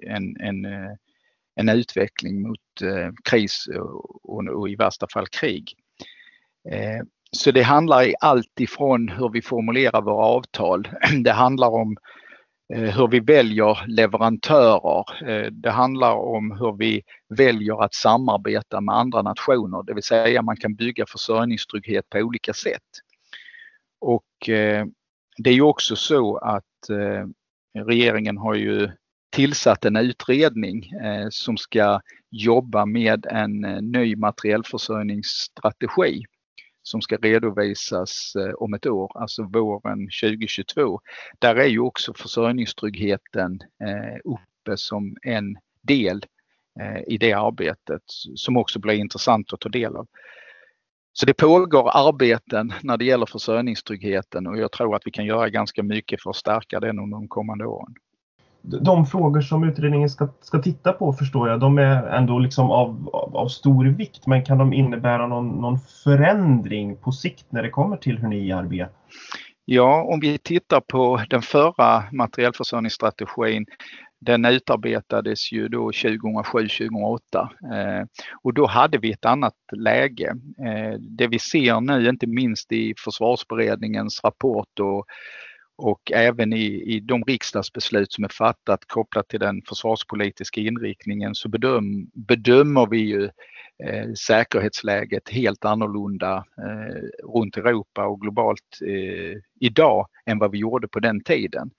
[0.02, 0.66] en, en,
[1.56, 3.68] en utveckling mot eh, kris
[4.22, 5.72] och, och i värsta fall krig.
[6.70, 10.88] Eh, så det handlar i allt ifrån hur vi formulerar våra avtal.
[11.24, 11.96] Det handlar om
[12.74, 15.50] eh, hur vi väljer leverantörer.
[15.50, 20.56] Det handlar om hur vi väljer att samarbeta med andra nationer, det vill säga man
[20.56, 22.90] kan bygga försörjningstrygghet på olika sätt.
[24.00, 24.24] Och
[25.36, 26.90] det är ju också så att
[27.78, 28.90] regeringen har ju
[29.34, 36.24] tillsatt en utredning eh, som ska jobba med en eh, ny materielförsörjningsstrategi
[36.82, 41.00] som ska redovisas eh, om ett år, alltså våren 2022.
[41.38, 43.60] Där är ju också försörjningstryggheten
[44.24, 46.24] uppe som en del
[47.06, 48.02] i det arbetet
[48.34, 50.06] som också blir intressant att ta del av.
[51.12, 55.48] Så det pågår arbeten när det gäller försörjningstryggheten och jag tror att vi kan göra
[55.48, 57.94] ganska mycket för att stärka den under de kommande åren
[58.64, 63.10] de frågor som utredningen ska, ska titta på förstår jag, de är ändå liksom av,
[63.12, 64.26] av, av stor vikt.
[64.26, 68.52] Men kan de innebära någon, någon förändring på sikt när det kommer till hur ni
[68.52, 68.94] arbetar?
[69.64, 73.66] Ja, om vi tittar på den förra materielförsörjningsstrategin
[74.20, 77.18] den utarbetades ju då 2007-2008
[77.72, 78.06] eh,
[78.42, 80.34] och då hade vi ett annat läge.
[80.66, 85.06] Eh, det vi ser nu, inte minst i försvarsberedningens rapport och
[85.76, 91.48] och även i, i de riksdagsbeslut som är fattat kopplat till den försvarspolitiska inriktningen så
[91.48, 93.24] bedöm, bedömer vi ju
[93.84, 100.88] eh, säkerhetsläget helt annorlunda eh, runt Europa och globalt eh, idag än vad vi gjorde
[100.88, 101.70] på den tiden.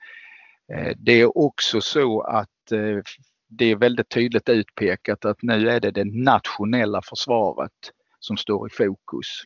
[0.74, 3.02] Eh, det är också så att eh,
[3.50, 7.72] det är väldigt tydligt utpekat att nu är det det nationella försvaret
[8.20, 9.44] som står i fokus.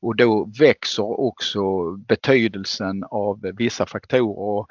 [0.00, 4.66] Och då växer också betydelsen av vissa faktorer.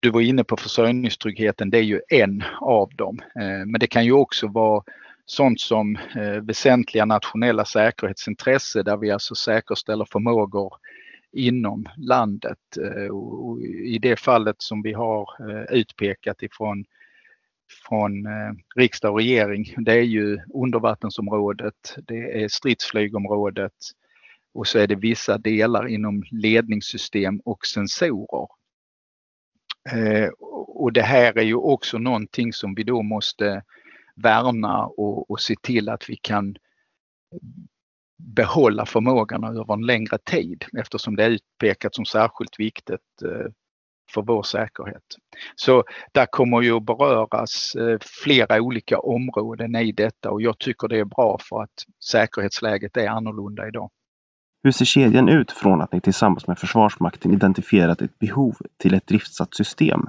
[0.00, 3.18] Du var inne på försörjningstryggheten, det är ju en av dem.
[3.40, 4.82] Eh, men det kan ju också vara
[5.26, 10.74] sånt som eh, väsentliga nationella säkerhetsintresse där vi alltså säkerställer förmågor
[11.32, 12.58] inom landet.
[12.80, 15.26] Eh, och I det fallet som vi har
[15.70, 16.84] utpekat ifrån
[17.88, 18.12] från
[18.76, 23.72] riksdag och regering, det är ju undervattensområdet, det är stridsflygområdet,
[24.54, 28.48] och så är det vissa delar inom ledningssystem och sensorer.
[29.90, 30.28] Eh,
[30.68, 33.62] och det här är ju också någonting som vi då måste
[34.16, 36.56] värna och, och se till att vi kan
[38.18, 43.52] behålla förmågan över en längre tid eftersom det är utpekat som särskilt viktigt eh,
[44.14, 45.02] för vår säkerhet.
[45.54, 50.88] Så där kommer ju att beröras eh, flera olika områden i detta och jag tycker
[50.88, 53.90] det är bra för att säkerhetsläget är annorlunda idag.
[54.64, 59.06] Hur ser kedjan ut från att ni tillsammans med Försvarsmakten identifierat ett behov till ett
[59.06, 60.08] driftsatt system?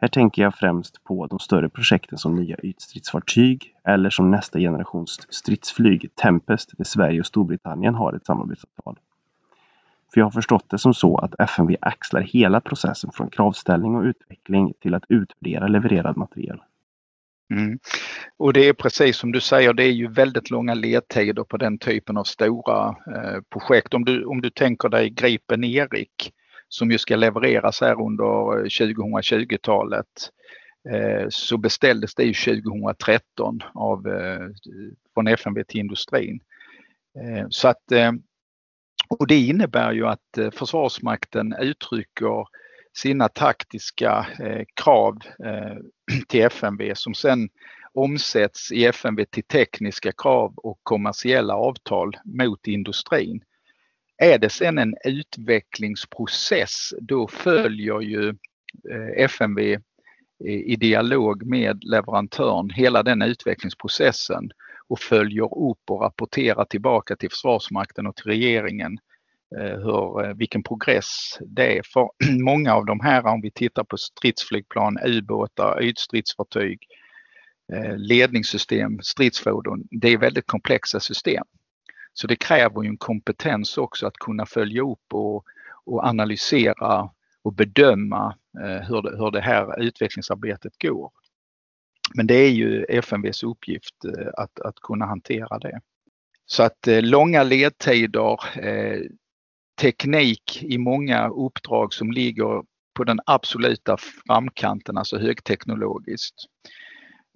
[0.00, 5.26] Här tänker jag främst på de större projekten som nya ytstridsfartyg eller som nästa generations
[5.28, 8.98] stridsflyg Tempest där Sverige och Storbritannien har ett samarbetsavtal.
[10.14, 14.02] För jag har förstått det som så att FMV axlar hela processen från kravställning och
[14.02, 16.60] utveckling till att utvärdera levererad materiel.
[17.52, 17.78] Mm.
[18.36, 21.78] Och det är precis som du säger, det är ju väldigt långa ledtider på den
[21.78, 23.94] typen av stora eh, projekt.
[23.94, 26.32] Om du, om du tänker dig Gripen Erik
[26.68, 30.06] som ju ska levereras här under eh, 2020-talet
[30.90, 34.48] eh, så beställdes det 2013 av, eh,
[35.14, 36.40] från FMV till industrin.
[37.18, 38.12] Eh, så att, eh,
[39.08, 42.46] och det innebär ju att Försvarsmakten uttrycker
[42.96, 45.76] sina taktiska eh, krav eh,
[46.28, 47.48] till FMV som sen
[47.94, 53.44] omsätts i FMV till tekniska krav och kommersiella avtal mot industrin.
[54.16, 58.28] Är det sen en utvecklingsprocess då följer ju
[58.90, 59.80] eh, FMV eh,
[60.44, 64.50] i dialog med leverantören hela den utvecklingsprocessen
[64.88, 68.98] och följer upp och rapporterar tillbaka till Försvarsmakten och till regeringen
[69.58, 71.82] Eh, hur, eh, vilken progress det är.
[71.92, 72.10] För
[72.44, 76.86] många av de här, om vi tittar på stridsflygplan, ubåtar, ytstridsfartyg,
[77.72, 81.44] eh, ledningssystem, stridsfordon, det är väldigt komplexa system.
[82.12, 85.44] Så det kräver ju en kompetens också att kunna följa upp och,
[85.84, 87.10] och analysera
[87.42, 88.36] och bedöma
[88.88, 91.10] hur det, hur det här utvecklingsarbetet går.
[92.14, 93.94] Men det är ju FMVs uppgift
[94.36, 95.80] att, att kunna hantera det.
[96.46, 98.38] Så att långa ledtider,
[99.80, 102.62] teknik i många uppdrag som ligger
[102.94, 106.34] på den absoluta framkanten, alltså högteknologiskt.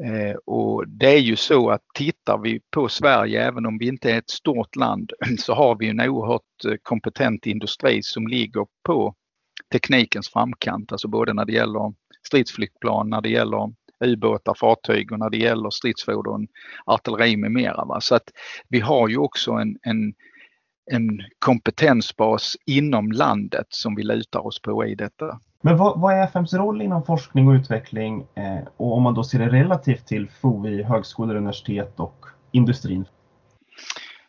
[0.04, 4.12] Eh, och det är ju så att tittar vi på Sverige, även om vi inte
[4.12, 9.14] är ett stort land, så har vi en oerhört eh, kompetent industri som ligger på
[9.72, 11.94] teknikens framkant, alltså både när det gäller
[12.26, 13.72] stridsflygplan, när det gäller
[14.04, 16.46] ubåtar, fartyg och när det gäller stridsfordon,
[16.86, 17.84] artilleri med mera.
[17.84, 18.00] Va?
[18.00, 18.30] Så att
[18.68, 20.14] vi har ju också en, en,
[20.92, 25.40] en kompetensbas inom landet som vi lutar oss på i detta.
[25.60, 29.24] Men vad, vad är FMs roll inom forskning och utveckling eh, och om man då
[29.24, 33.04] ser det relativt till FOI, högskolor, universitet och industrin?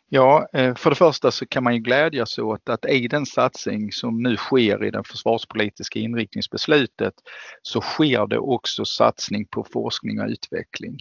[0.08, 3.92] Ja, eh, för det första så kan man ju glädjas åt att i den satsning
[3.92, 7.14] som nu sker i det försvarspolitiska inriktningsbeslutet
[7.62, 10.98] så sker det också satsning på forskning och utveckling.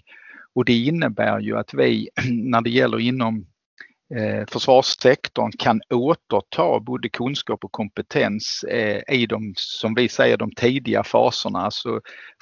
[0.54, 3.46] Och det innebär ju att vi när det gäller inom
[4.16, 10.52] Eh, försvarssektorn kan återta både kunskap och kompetens eh, i de, som vi säger, de
[10.52, 12.02] tidiga faserna, alltså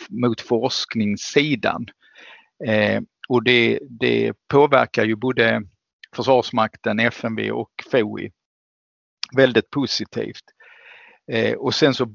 [0.09, 1.85] mot forskningssidan.
[2.65, 5.61] Eh, och det, det påverkar ju både
[6.15, 8.31] Försvarsmakten, FMV och FOI
[9.35, 10.43] väldigt positivt.
[11.57, 12.07] Och sen så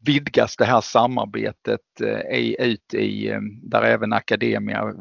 [0.00, 4.94] vidgas det här samarbetet eh, ut i, eh, där även akademia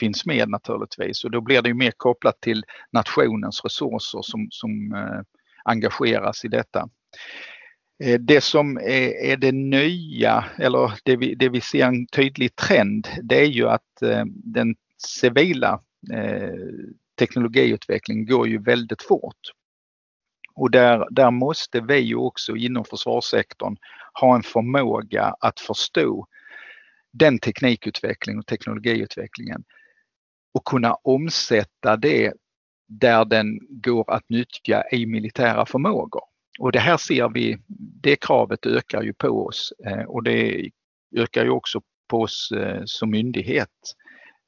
[0.00, 4.94] finns med naturligtvis och då blir det ju mer kopplat till nationens resurser som, som
[4.94, 5.20] eh,
[5.64, 6.88] engageras i detta.
[8.04, 12.56] Eh, det som är, är, det nya, eller det vi, det vi ser en tydlig
[12.56, 15.80] trend, det är ju att eh, den civila
[17.18, 19.52] teknologiutvecklingen går ju väldigt fort.
[20.60, 23.76] Och där, där måste vi ju också inom försvarssektorn
[24.20, 26.26] ha en förmåga att förstå
[27.12, 29.64] den teknikutveckling och teknologiutvecklingen
[30.54, 32.32] och kunna omsätta det
[32.88, 36.22] där den går att nyttja i militära förmågor.
[36.58, 37.58] Och det här ser vi,
[38.02, 40.70] det kravet ökar ju på oss eh, och det
[41.16, 43.94] ökar ju också på oss eh, som myndighet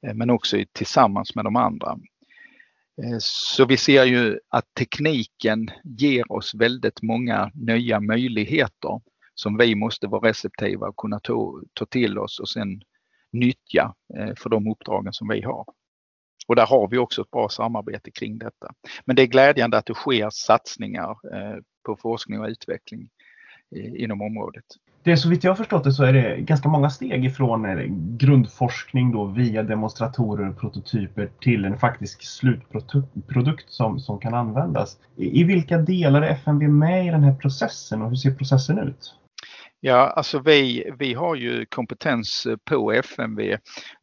[0.07, 1.97] eh, men också tillsammans med de andra.
[3.01, 9.01] Eh, så vi ser ju att tekniken ger oss väldigt många nya möjligheter
[9.35, 12.81] som vi måste vara receptiva och kunna ta, ta till oss och sen
[13.31, 15.65] nyttja eh, för de uppdragen som vi har.
[16.47, 18.73] Och där har vi också ett bra samarbete kring detta.
[19.05, 23.09] Men det är glädjande att det sker satsningar eh, på forskning och utveckling
[23.75, 24.65] inom området.
[25.03, 27.85] Det så vitt jag har förstått det så är det ganska många steg ifrån eh,
[28.17, 34.97] grundforskning då via demonstratorer och prototyper till en faktisk slutprodukt som, som kan användas.
[35.15, 39.15] I vilka delar är FMV med i den här processen och hur ser processen ut?
[39.79, 43.57] Ja, alltså vi, vi har ju kompetens eh, på FMV.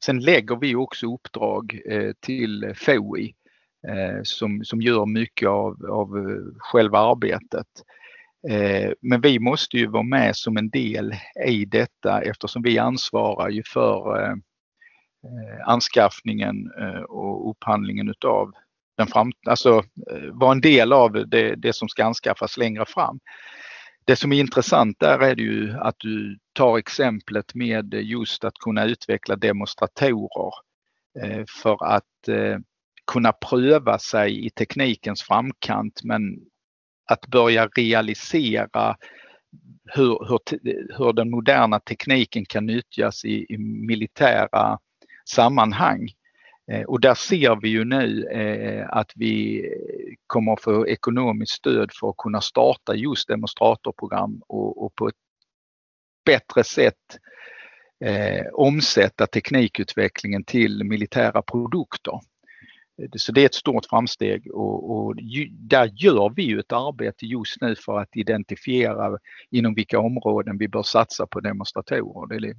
[0.04, 3.34] Sen lägger vi också uppdrag eh, till FOI
[4.22, 6.08] som, som gör mycket av, av
[6.58, 7.66] själva arbetet.
[8.48, 11.14] Eh, men vi måste ju vara med som en del
[11.46, 14.32] i detta eftersom vi ansvarar ju för eh,
[15.24, 16.70] eh, anskaffningen
[17.08, 18.52] och upphandlingen utav
[18.96, 19.82] den fram, alltså
[20.32, 23.20] vara en del av det, det som ska anskaffas längre fram.
[24.04, 28.54] Det som är intressant där är det ju att du tar exemplet med just att
[28.54, 30.52] kunna utveckla demonstratorer
[31.62, 32.28] för att
[33.12, 36.22] kunna pröva sig i teknikens framkant men
[37.10, 38.96] att börja realisera
[39.94, 40.38] hur, hur,
[40.98, 44.78] hur den moderna tekniken kan nyttjas i, i militära
[45.28, 46.08] sammanhang.
[46.72, 49.64] Eh, och där ser vi ju nu eh, att vi
[50.26, 55.14] kommer att få ekonomiskt stöd för att kunna starta just demonstratorprogram och, och på ett
[56.24, 57.18] bättre sätt
[58.04, 62.20] eh, omsätta teknikutvecklingen till militära produkter.
[63.16, 65.16] Så det är ett stort framsteg och, och
[65.50, 69.18] där gör vi ju ett arbete just nu för att identifiera
[69.50, 72.40] inom vilka områden vi bör satsa på demonstratorer.
[72.40, 72.56] Det är,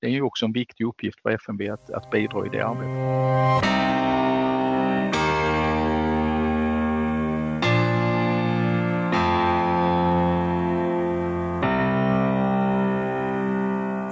[0.00, 3.50] det är ju också en viktig uppgift för FMV att, att bidra i det arbetet.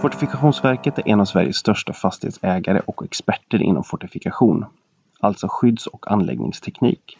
[0.03, 4.65] Fortifikationsverket är en av Sveriges största fastighetsägare och experter inom fortifikation
[5.21, 7.19] alltså skydds och anläggningsteknik.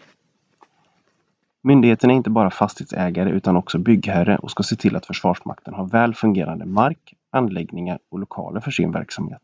[1.63, 5.87] Myndigheten är inte bara fastighetsägare utan också byggherre och ska se till att Försvarsmakten har
[5.87, 9.43] väl fungerande mark, anläggningar och lokaler för sin verksamhet.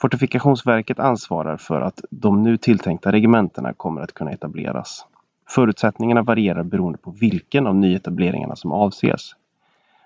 [0.00, 5.06] Fortifikationsverket ansvarar för att de nu tilltänkta regementena kommer att kunna etableras.
[5.48, 9.30] Förutsättningarna varierar beroende på vilken av nyetableringarna som avses.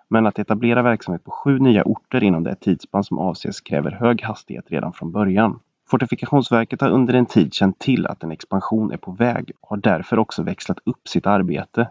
[0.09, 4.23] Men att etablera verksamhet på sju nya orter inom det tidsspann som avses kräver hög
[4.23, 5.61] hastighet redan från början.
[5.91, 9.77] Fortifikationsverket har under en tid känt till att en expansion är på väg och har
[9.77, 11.91] därför också växlat upp sitt arbete.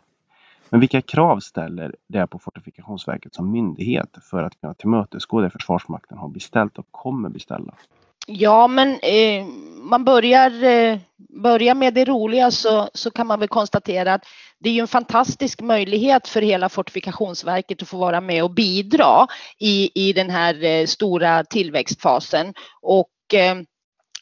[0.69, 6.17] Men vilka krav ställer det på Fortifikationsverket som myndighet för att kunna tillmötesgå det Försvarsmakten
[6.17, 7.73] har beställt och kommer beställa?
[8.27, 9.45] Ja, men eh,
[9.81, 14.25] man börjar, eh, börjar med det roliga så, så kan man väl konstatera att
[14.59, 19.27] det är ju en fantastisk möjlighet för hela Fortifikationsverket att få vara med och bidra
[19.59, 22.53] i, i den här eh, stora tillväxtfasen.
[22.81, 23.55] Och eh,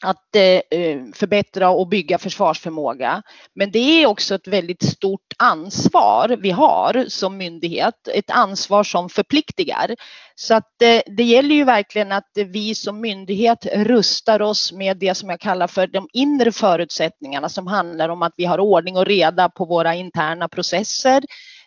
[0.02, 3.22] att eh, eh, förbättra och bygga försvarsförmåga.
[3.54, 9.08] Men det är också ett väldigt stort ansvar vi har som myndighet, ett ansvar som
[9.08, 9.96] förpliktigar.
[10.34, 15.14] Så att eh, det gäller ju verkligen att vi som myndighet rustar oss med det
[15.14, 19.06] som jag kallar för de inre förutsättningarna som handlar om att vi har ordning och
[19.06, 21.22] reda på våra interna processer,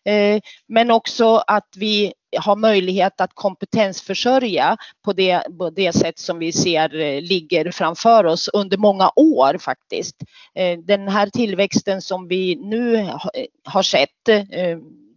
[0.06, 6.40] Eh, men också att vi ha möjlighet att kompetensförsörja på det, på det sätt som
[6.40, 10.16] vi ser eh, ligger framför oss under många år faktiskt.
[10.56, 13.16] Eh, den här tillväxten som vi nu eh,
[13.64, 14.10] har sett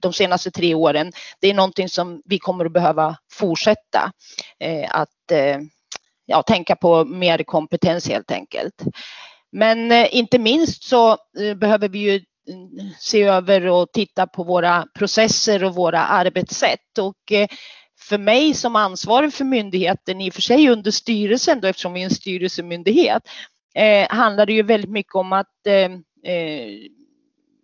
[0.01, 4.13] de senaste tre åren, det är någonting som vi kommer att behöva fortsätta
[4.89, 5.09] att
[6.27, 8.75] ja, tänka på mer kompetens helt enkelt.
[9.53, 11.17] Men inte minst så
[11.57, 12.21] behöver vi ju
[12.99, 16.99] se över och titta på våra processer och våra arbetssätt.
[16.99, 17.49] Och eh,
[18.01, 22.01] för mig som ansvarig för myndigheten, i och för sig under styrelsen då, eftersom vi
[22.01, 23.23] är en styrelsemyndighet,
[23.75, 25.93] eh, handlar det ju väldigt mycket om att eh,
[26.33, 26.69] eh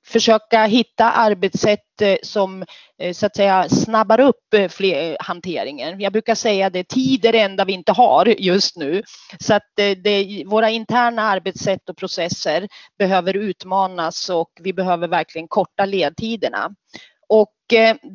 [0.08, 2.64] försöka hitta arbetssätt eh, som
[2.98, 6.00] eh, så att säga snabbar upp eh, fler, hanteringen.
[6.00, 9.02] Jag brukar säga det, tid är det enda vi inte har just nu.
[9.40, 15.84] Så att det, våra interna arbetssätt och processer behöver utmanas och vi behöver verkligen korta
[15.84, 16.70] ledtiderna.
[17.28, 17.54] Och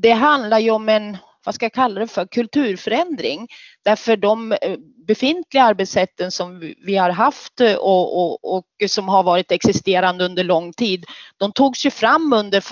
[0.01, 3.47] det handlar ju om en vad ska jag kalla det för, kulturförändring.
[3.85, 4.77] Därför de eh,
[5.07, 10.43] befintliga arbetssätten som vi har haft eh, och, och, och som har varit existerande under
[10.43, 11.05] lång tid,
[11.37, 12.63] de togs ju fram under,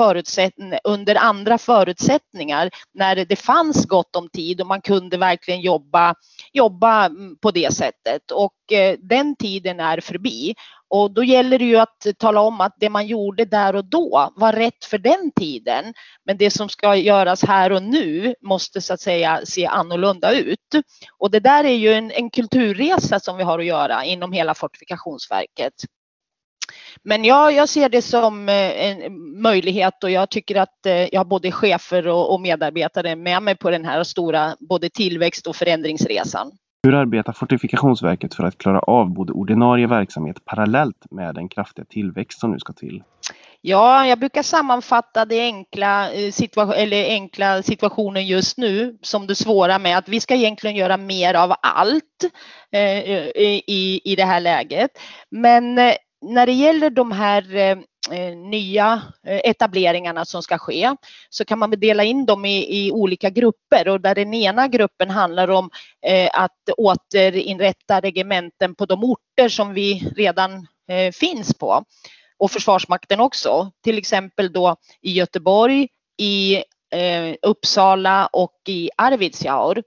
[0.83, 6.15] under andra förutsättningar när det fanns gott om tid och man kunde verkligen jobba,
[6.53, 8.31] jobba mm, på det sättet.
[8.31, 10.55] Och eh, den tiden är förbi.
[10.93, 14.31] Och då gäller det ju att tala om att det man gjorde där och då
[14.35, 15.93] var rätt för den tiden.
[16.25, 20.75] Men det som ska göras här och nu måste så att säga se annorlunda ut.
[21.17, 24.53] Och det där är ju en, en kulturresa som vi har att göra inom hela
[24.53, 25.73] Fortifikationsverket.
[27.03, 31.19] Men ja, jag ser det som eh, en möjlighet och jag tycker att eh, jag
[31.19, 36.51] har både chefer och medarbetare med mig på den här stora både tillväxt och förändringsresan.
[36.83, 42.39] Hur arbetar Fortifikationsverket för att klara av både ordinarie verksamhet parallellt med den kraftiga tillväxt
[42.39, 43.03] som nu ska till?
[43.61, 49.35] Ja, jag brukar sammanfatta det enkla, eh, situa eller enkla situationen just nu som det
[49.35, 52.23] svåra med att vi ska egentligen göra mer av allt
[52.71, 53.27] eh, eh
[53.67, 54.91] i, i det här läget.
[55.29, 57.77] Men eh, när det gäller de här eh,
[58.11, 60.95] eh nya eh, etableringarna som ska ske
[61.29, 63.87] så kan man dela in dem i, i, olika grupper.
[63.87, 65.69] Och där den ena gruppen handlar om
[66.05, 70.67] eh, att återinrätta regementen på de orter som vi redan
[71.13, 71.83] finns på.
[72.37, 76.63] Och Försvarsmakten också, till exempel då i Göteborg, i
[77.41, 79.83] Uppsala och i Arvidsjaur.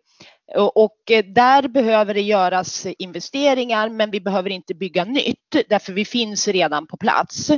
[0.52, 6.04] Och eh, där behöver det göras investeringar men vi behöver inte bygga nytt därför vi
[6.04, 7.50] finns redan på plats.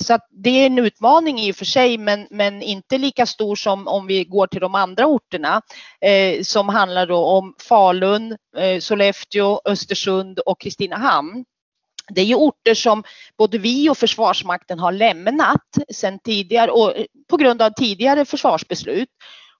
[0.00, 3.88] Så det är en utmaning i och för sig men, men inte lika stor som
[3.88, 5.62] om vi går till de andra orterna
[6.00, 11.44] eh, som handlar då om Falun, eh, Sollefteå, Östersund och Kristinehamn.
[12.08, 13.02] Det är ju orter som
[13.38, 15.62] både vi och Försvarsmakten har lämnat
[15.92, 19.08] sen tidigare och eh, på grund av tidigare försvarsbeslut.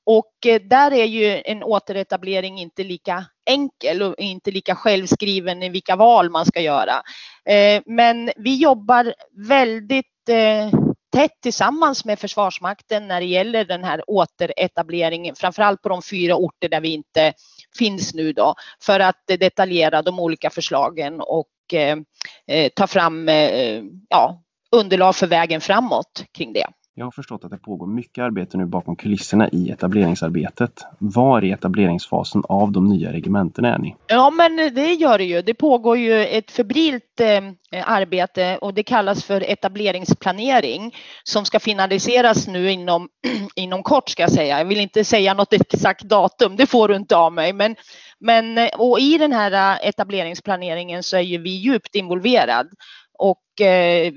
[0.06, 5.68] Och eh, där är ju en återetablering inte lika enkel och inte lika självskriven i
[5.68, 7.02] vilka val man ska göra.
[7.44, 9.14] Eh, men vi jobbar
[9.48, 10.80] väldigt eh,
[11.12, 16.68] tätt tillsammans med Försvarsmakten när det gäller den här återetableringen, framförallt på de fyra orter
[16.68, 17.32] där vi inte
[17.78, 21.48] finns nu då, för att detaljera de olika förslagen och
[22.74, 23.28] ta fram
[24.08, 26.66] ja, underlag för vägen framåt kring det.
[26.96, 30.86] Jag har förstått att det pågår mycket arbete nu bakom kulisserna i etableringsarbetet.
[30.98, 33.96] Var i etableringsfasen av de nya regementena är ni?
[34.06, 35.42] Ja, men det gör det ju.
[35.42, 42.46] Det pågår ju ett febrilt eh, arbete och det kallas för etableringsplanering som ska finaliseras
[42.46, 43.08] nu inom,
[43.54, 44.58] inom kort ska jag säga.
[44.58, 47.76] Jag vill inte säga något exakt datum, det får du inte av mig, men
[48.18, 52.68] men eh, och i den här eh, etableringsplaneringen så är ju vi djupt involverad
[53.18, 54.12] och eh,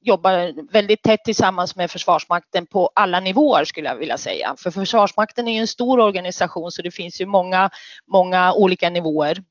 [0.00, 4.54] jobbar väldigt tätt tillsammans med Försvarsmakten på alla nivåer skulle jag vilja säga.
[4.58, 7.70] För Försvarsmakten är ju en stor organisation så det finns ju många,
[8.12, 9.42] många olika nivåer.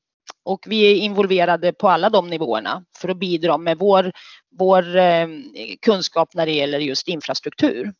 [0.44, 4.12] Och vi är involverade på alla de nivåerna för att bidra med vår,
[4.58, 5.28] vår eh,
[5.82, 7.92] kunskap när det gäller just infrastruktur.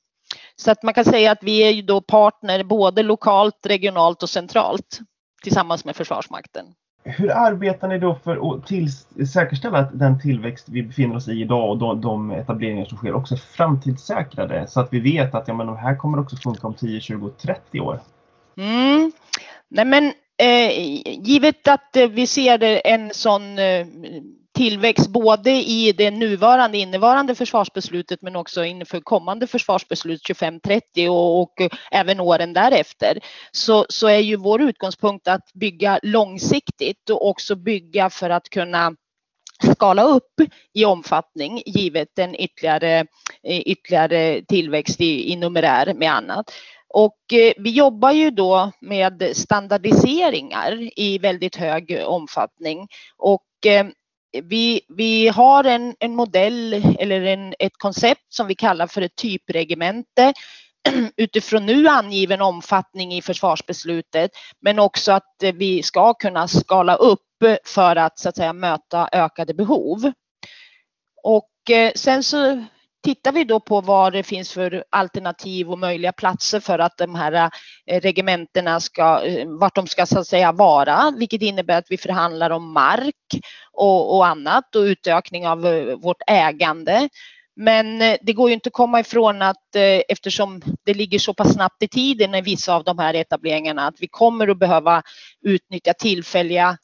[0.56, 4.30] Så att man kan säga att vi är ju då partner både lokalt, regionalt och
[4.30, 4.98] centralt
[5.42, 6.66] tillsammans med Försvarsmakten.
[7.08, 8.88] Hur arbetar ni då för att till,
[9.32, 13.14] säkerställa att den tillväxt vi befinner oss i idag och de, de etableringar som sker
[13.14, 16.66] också är framtidssäkrade så att vi vet att ja, men de här kommer också funka
[16.66, 18.00] om 10, 20, 30 år?
[18.56, 19.12] Mm.
[19.68, 20.70] Nej men eh,
[21.22, 23.86] givet att eh, vi ser en sån eh,
[24.56, 31.52] tillväxt både i det nuvarande innevarande försvarsbeslutet men också inför kommande försvarsbeslut 2530 och, och
[31.90, 33.18] även åren därefter
[33.52, 38.92] så, så är ju vår utgångspunkt att bygga långsiktigt och också bygga för att kunna
[39.72, 40.32] skala upp
[40.74, 43.06] i omfattning givet en ytterligare,
[43.44, 46.52] ytterligare tillväxt i, i numerär med annat.
[46.88, 53.86] Och eh, vi jobbar ju då med standardiseringar i väldigt hög omfattning och eh,
[54.44, 59.16] vi, vi har en, en modell eller en, ett koncept som vi kallar för ett
[59.16, 60.32] typregemente
[61.16, 64.30] utifrån nu angiven omfattning i försvarsbeslutet,
[64.60, 67.20] men också att vi ska kunna skala upp
[67.66, 70.12] för att så att säga möta ökade behov.
[71.22, 72.64] Och eh, sen så
[73.06, 77.14] tittar vi då på vad det finns för alternativ och möjliga platser för att de
[77.14, 77.50] här
[77.86, 81.98] eh, regementena ska, eh, vart de ska så att säga vara, vilket innebär att vi
[81.98, 83.40] förhandlar om mark
[83.72, 87.08] och, och annat och utökning av eh, vårt ägande.
[87.56, 89.76] Men det går ju inte att komma ifrån att
[90.08, 93.94] eftersom det ligger så pass snabbt i tiden i vissa av de här etableringarna att
[93.98, 95.02] vi kommer att behöva
[95.44, 96.78] utnyttja tillfälliga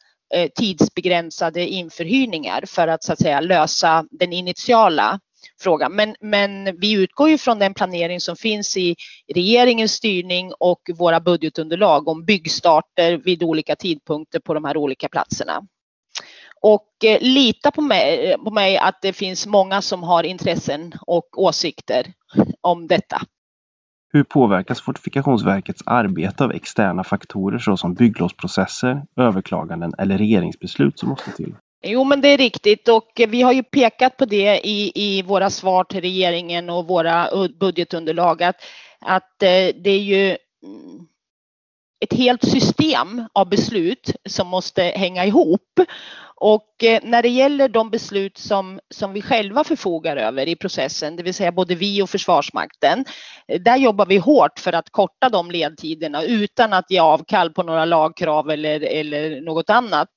[0.59, 5.21] tidsbegränsade införhyrningar för att så att säga lösa den initiala
[5.63, 5.89] fråga.
[5.89, 8.97] Men, men vi utgår ju från den planering som finns i
[9.35, 15.63] regeringens styrning och våra budgetunderlag om byggstarter vid olika tidpunkter på de här olika platserna.
[16.61, 21.43] Och eh, lita på mig, på mig att det finns många som har intressen och
[21.43, 22.13] åsikter
[22.61, 23.21] om detta.
[24.13, 31.55] Hur påverkas Fortifikationsverkets arbete av externa faktorer såsom bygglovsprocesser, överklaganden eller regeringsbeslut som måste till?
[31.83, 32.89] Jo, men det är riktigt.
[32.89, 37.29] Och vi har ju pekat på det i, i våra svar till regeringen och våra
[37.61, 38.57] budgetunderlag att,
[39.01, 41.07] att eh, det är ju mm,
[42.01, 45.81] ett helt system av beslut som måste hänga ihop
[46.45, 51.17] och eh, när det gäller de beslut som, som vi själva förfogar över i processen,
[51.17, 53.05] det vill säga både vi och Försvarsmakten,
[53.49, 57.63] eh, där jobbar vi hårt för att korta de ledtiderna utan att ge avkall på
[57.63, 60.09] några lagkrav eller, eller något annat.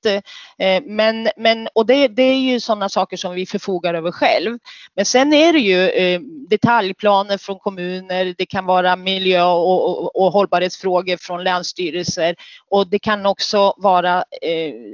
[0.58, 4.58] Eh, men, men, och det, det är ju sådana saker som vi förfogar över själv.
[4.96, 6.18] Men sen är det ju
[6.48, 12.34] detaljplaner från kommuner, det kan vara miljö och, och, och hållbarhetsfrågor från länsstyrelser
[12.68, 14.24] och det kan också vara,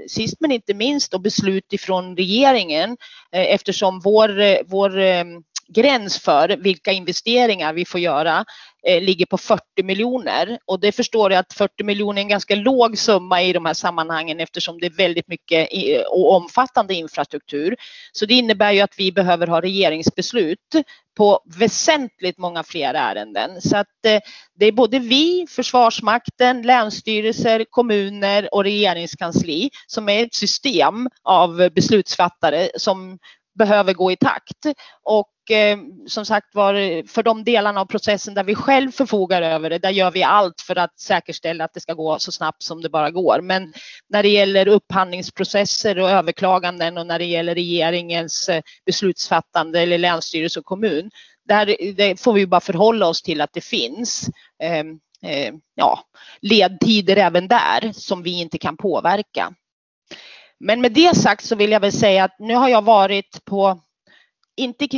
[0.09, 2.97] sist men inte minst, beslut ifrån regeringen
[3.33, 5.25] eh, eftersom vår, eh, vår eh,
[5.73, 8.45] gräns för vilka investeringar vi får göra
[8.87, 12.55] eh, ligger på 40 miljoner och det förstår jag att 40 miljoner är en ganska
[12.55, 15.69] låg summa i de här sammanhangen eftersom det är väldigt mycket
[16.09, 17.77] och omfattande infrastruktur.
[18.13, 20.59] Så det innebär ju att vi behöver ha regeringsbeslut
[21.17, 23.61] på väsentligt många fler ärenden.
[23.61, 24.21] Så att eh,
[24.55, 32.69] det är både vi, Försvarsmakten, länsstyrelser, kommuner och regeringskansli som är ett system av beslutsfattare
[32.77, 33.19] som
[33.59, 34.67] behöver gå i takt.
[35.03, 39.43] Och eh, som sagt var, eh, för de delarna av processen där vi själv förfogar
[39.43, 42.63] över det, där gör vi allt för att säkerställa att det ska gå så snabbt
[42.63, 43.41] som det bara går.
[43.41, 43.73] Men
[44.09, 50.61] när det gäller upphandlingsprocesser och överklaganden och när det gäller regeringens eh, beslutsfattande eller länsstyrelse
[50.61, 51.11] och kommun,
[51.49, 54.31] där får vi bara förhålla oss till att det finns
[54.63, 54.85] eh,
[55.31, 56.01] eh, ja,
[56.41, 59.55] ledtider även där som vi inte kan påverka.
[60.65, 63.81] Men med det sagt så vill jag väl säga att nu har jag varit på,
[64.57, 64.89] inte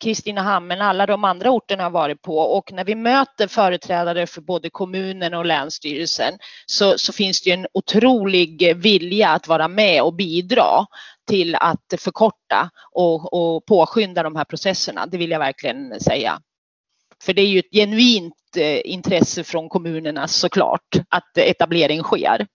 [0.00, 4.40] Kristinehamn, men alla de andra orterna har varit på och när vi möter företrädare för
[4.40, 6.34] både kommunen och länsstyrelsen
[6.66, 10.86] så, så finns det en otrolig vilja att vara med och bidra
[11.28, 15.06] till att förkorta och, och påskynda de här processerna.
[15.06, 16.40] Det vill jag verkligen säga.
[17.22, 22.46] För det är ju ett genuint eh, intresse från kommunerna såklart att etablering sker.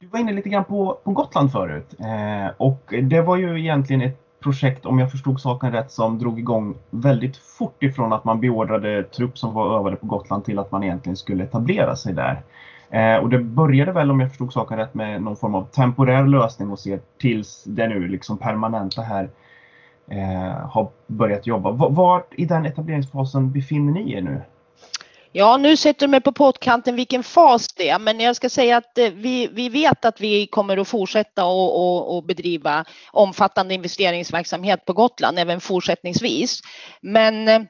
[0.00, 4.02] Du var inne lite grann på, på Gotland förut eh, och det var ju egentligen
[4.02, 8.40] ett projekt, om jag förstod saken rätt, som drog igång väldigt fort ifrån att man
[8.40, 12.42] beordrade trupp som var övade på Gotland till att man egentligen skulle etablera sig där.
[12.90, 16.26] Eh, och det började väl, om jag förstod saken rätt, med någon form av temporär
[16.26, 19.28] lösning och se tills det nu liksom permanenta här
[20.10, 21.70] eh, har börjat jobba.
[21.70, 24.40] V var i den etableringsfasen befinner ni er nu?
[25.38, 28.76] Ja, nu sätter du mig på pottkanten vilken fas det är, men jag ska säga
[28.76, 33.74] att eh, vi, vi vet att vi kommer att fortsätta och, och, och bedriva omfattande
[33.74, 36.60] investeringsverksamhet på Gotland även fortsättningsvis.
[37.00, 37.62] Men eh,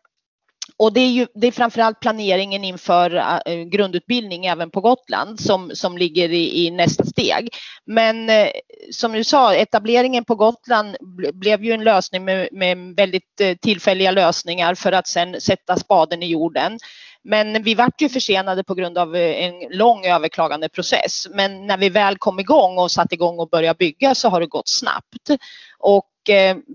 [0.79, 3.15] och det är ju det är framförallt planeringen inför
[3.47, 7.49] eh, grundutbildning även på Gotland som, som ligger i, i nästa steg.
[7.87, 8.49] Men eh,
[8.93, 10.97] som du sa, etableringen på Gotland
[11.33, 16.23] blev ju en lösning med, med väldigt eh, tillfälliga lösningar för att sen sätta spaden
[16.23, 16.79] i jorden.
[17.25, 21.27] Men vi vart ju försenade på grund av en lång överklagandeprocess.
[21.31, 24.47] Men när vi väl kom igång och satte igång och började bygga så har det
[24.47, 25.31] gått snabbt.
[25.79, 26.11] Och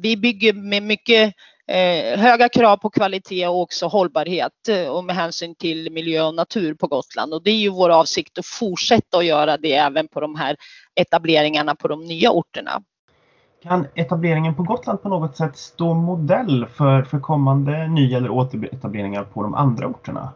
[0.01, 1.33] vi bygger med mycket
[1.68, 6.36] eh, höga krav på kvalitet och också hållbarhet eh, och med hänsyn till miljö och
[6.36, 7.34] natur på Gotland.
[7.34, 10.55] Och det är ju vår avsikt att fortsätta att göra det även på de här
[10.95, 12.84] etableringarna på de nya orterna.
[13.64, 19.24] Kan etableringen på Gotland på något sätt stå modell för, för kommande ny eller återetableringar
[19.24, 20.34] på de andra orterna?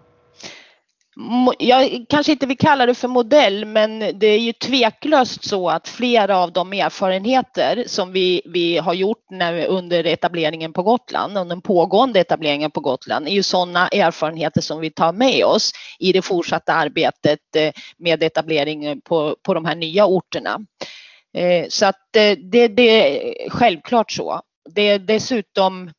[1.59, 5.87] Jag kanske inte vill kalla det för modell, men det är ju tveklöst så att
[5.87, 11.47] flera av de erfarenheter som vi, vi har gjort när, under etableringen på Gotland, och
[11.47, 16.11] den pågående etableringen på Gotland, är ju sådana erfarenheter som vi tar med oss i
[16.11, 20.59] det fortsatta arbetet eh, med etableringen på, på de här nya orterna.
[21.37, 24.41] Eh, så att eh, det, det är självklart så.
[24.75, 25.91] Det är dessutom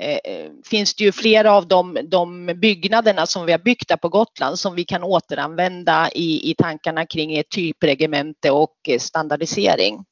[0.00, 3.96] Eh, eh, finns det ju flera av de, de byggnaderna som vi har byggt där
[3.96, 10.04] på Gotland som vi kan återanvända i, i tankarna kring ett typregemente och eh, standardisering.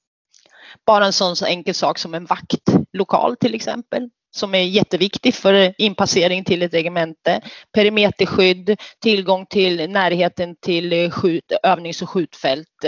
[0.87, 5.75] Bara en sån så enkel sak som en vaktlokal till exempel som är jätteviktig för
[5.79, 7.41] inpassering till ett regemente.
[7.73, 12.85] Perimeterskydd, tillgång till närheten till eh, skjut, övnings och skjutfält,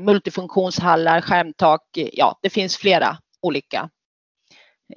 [0.00, 1.82] multifunktionshallar, skärmtak.
[2.12, 3.90] Ja, det finns flera olika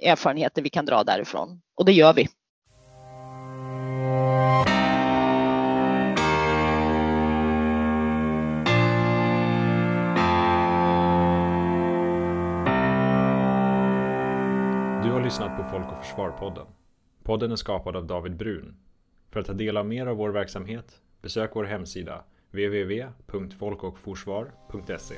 [0.02, 1.62] erfarenheter vi kan dra därifrån.
[1.76, 2.30] Och det gör vi.
[15.04, 16.66] Du har lyssnat på Folk och Försvar-podden.
[17.24, 18.76] Podden är skapad av David Brun.
[19.32, 25.16] För att ta del av mer av vår verksamhet, besök vår hemsida www.folkochforsvar.se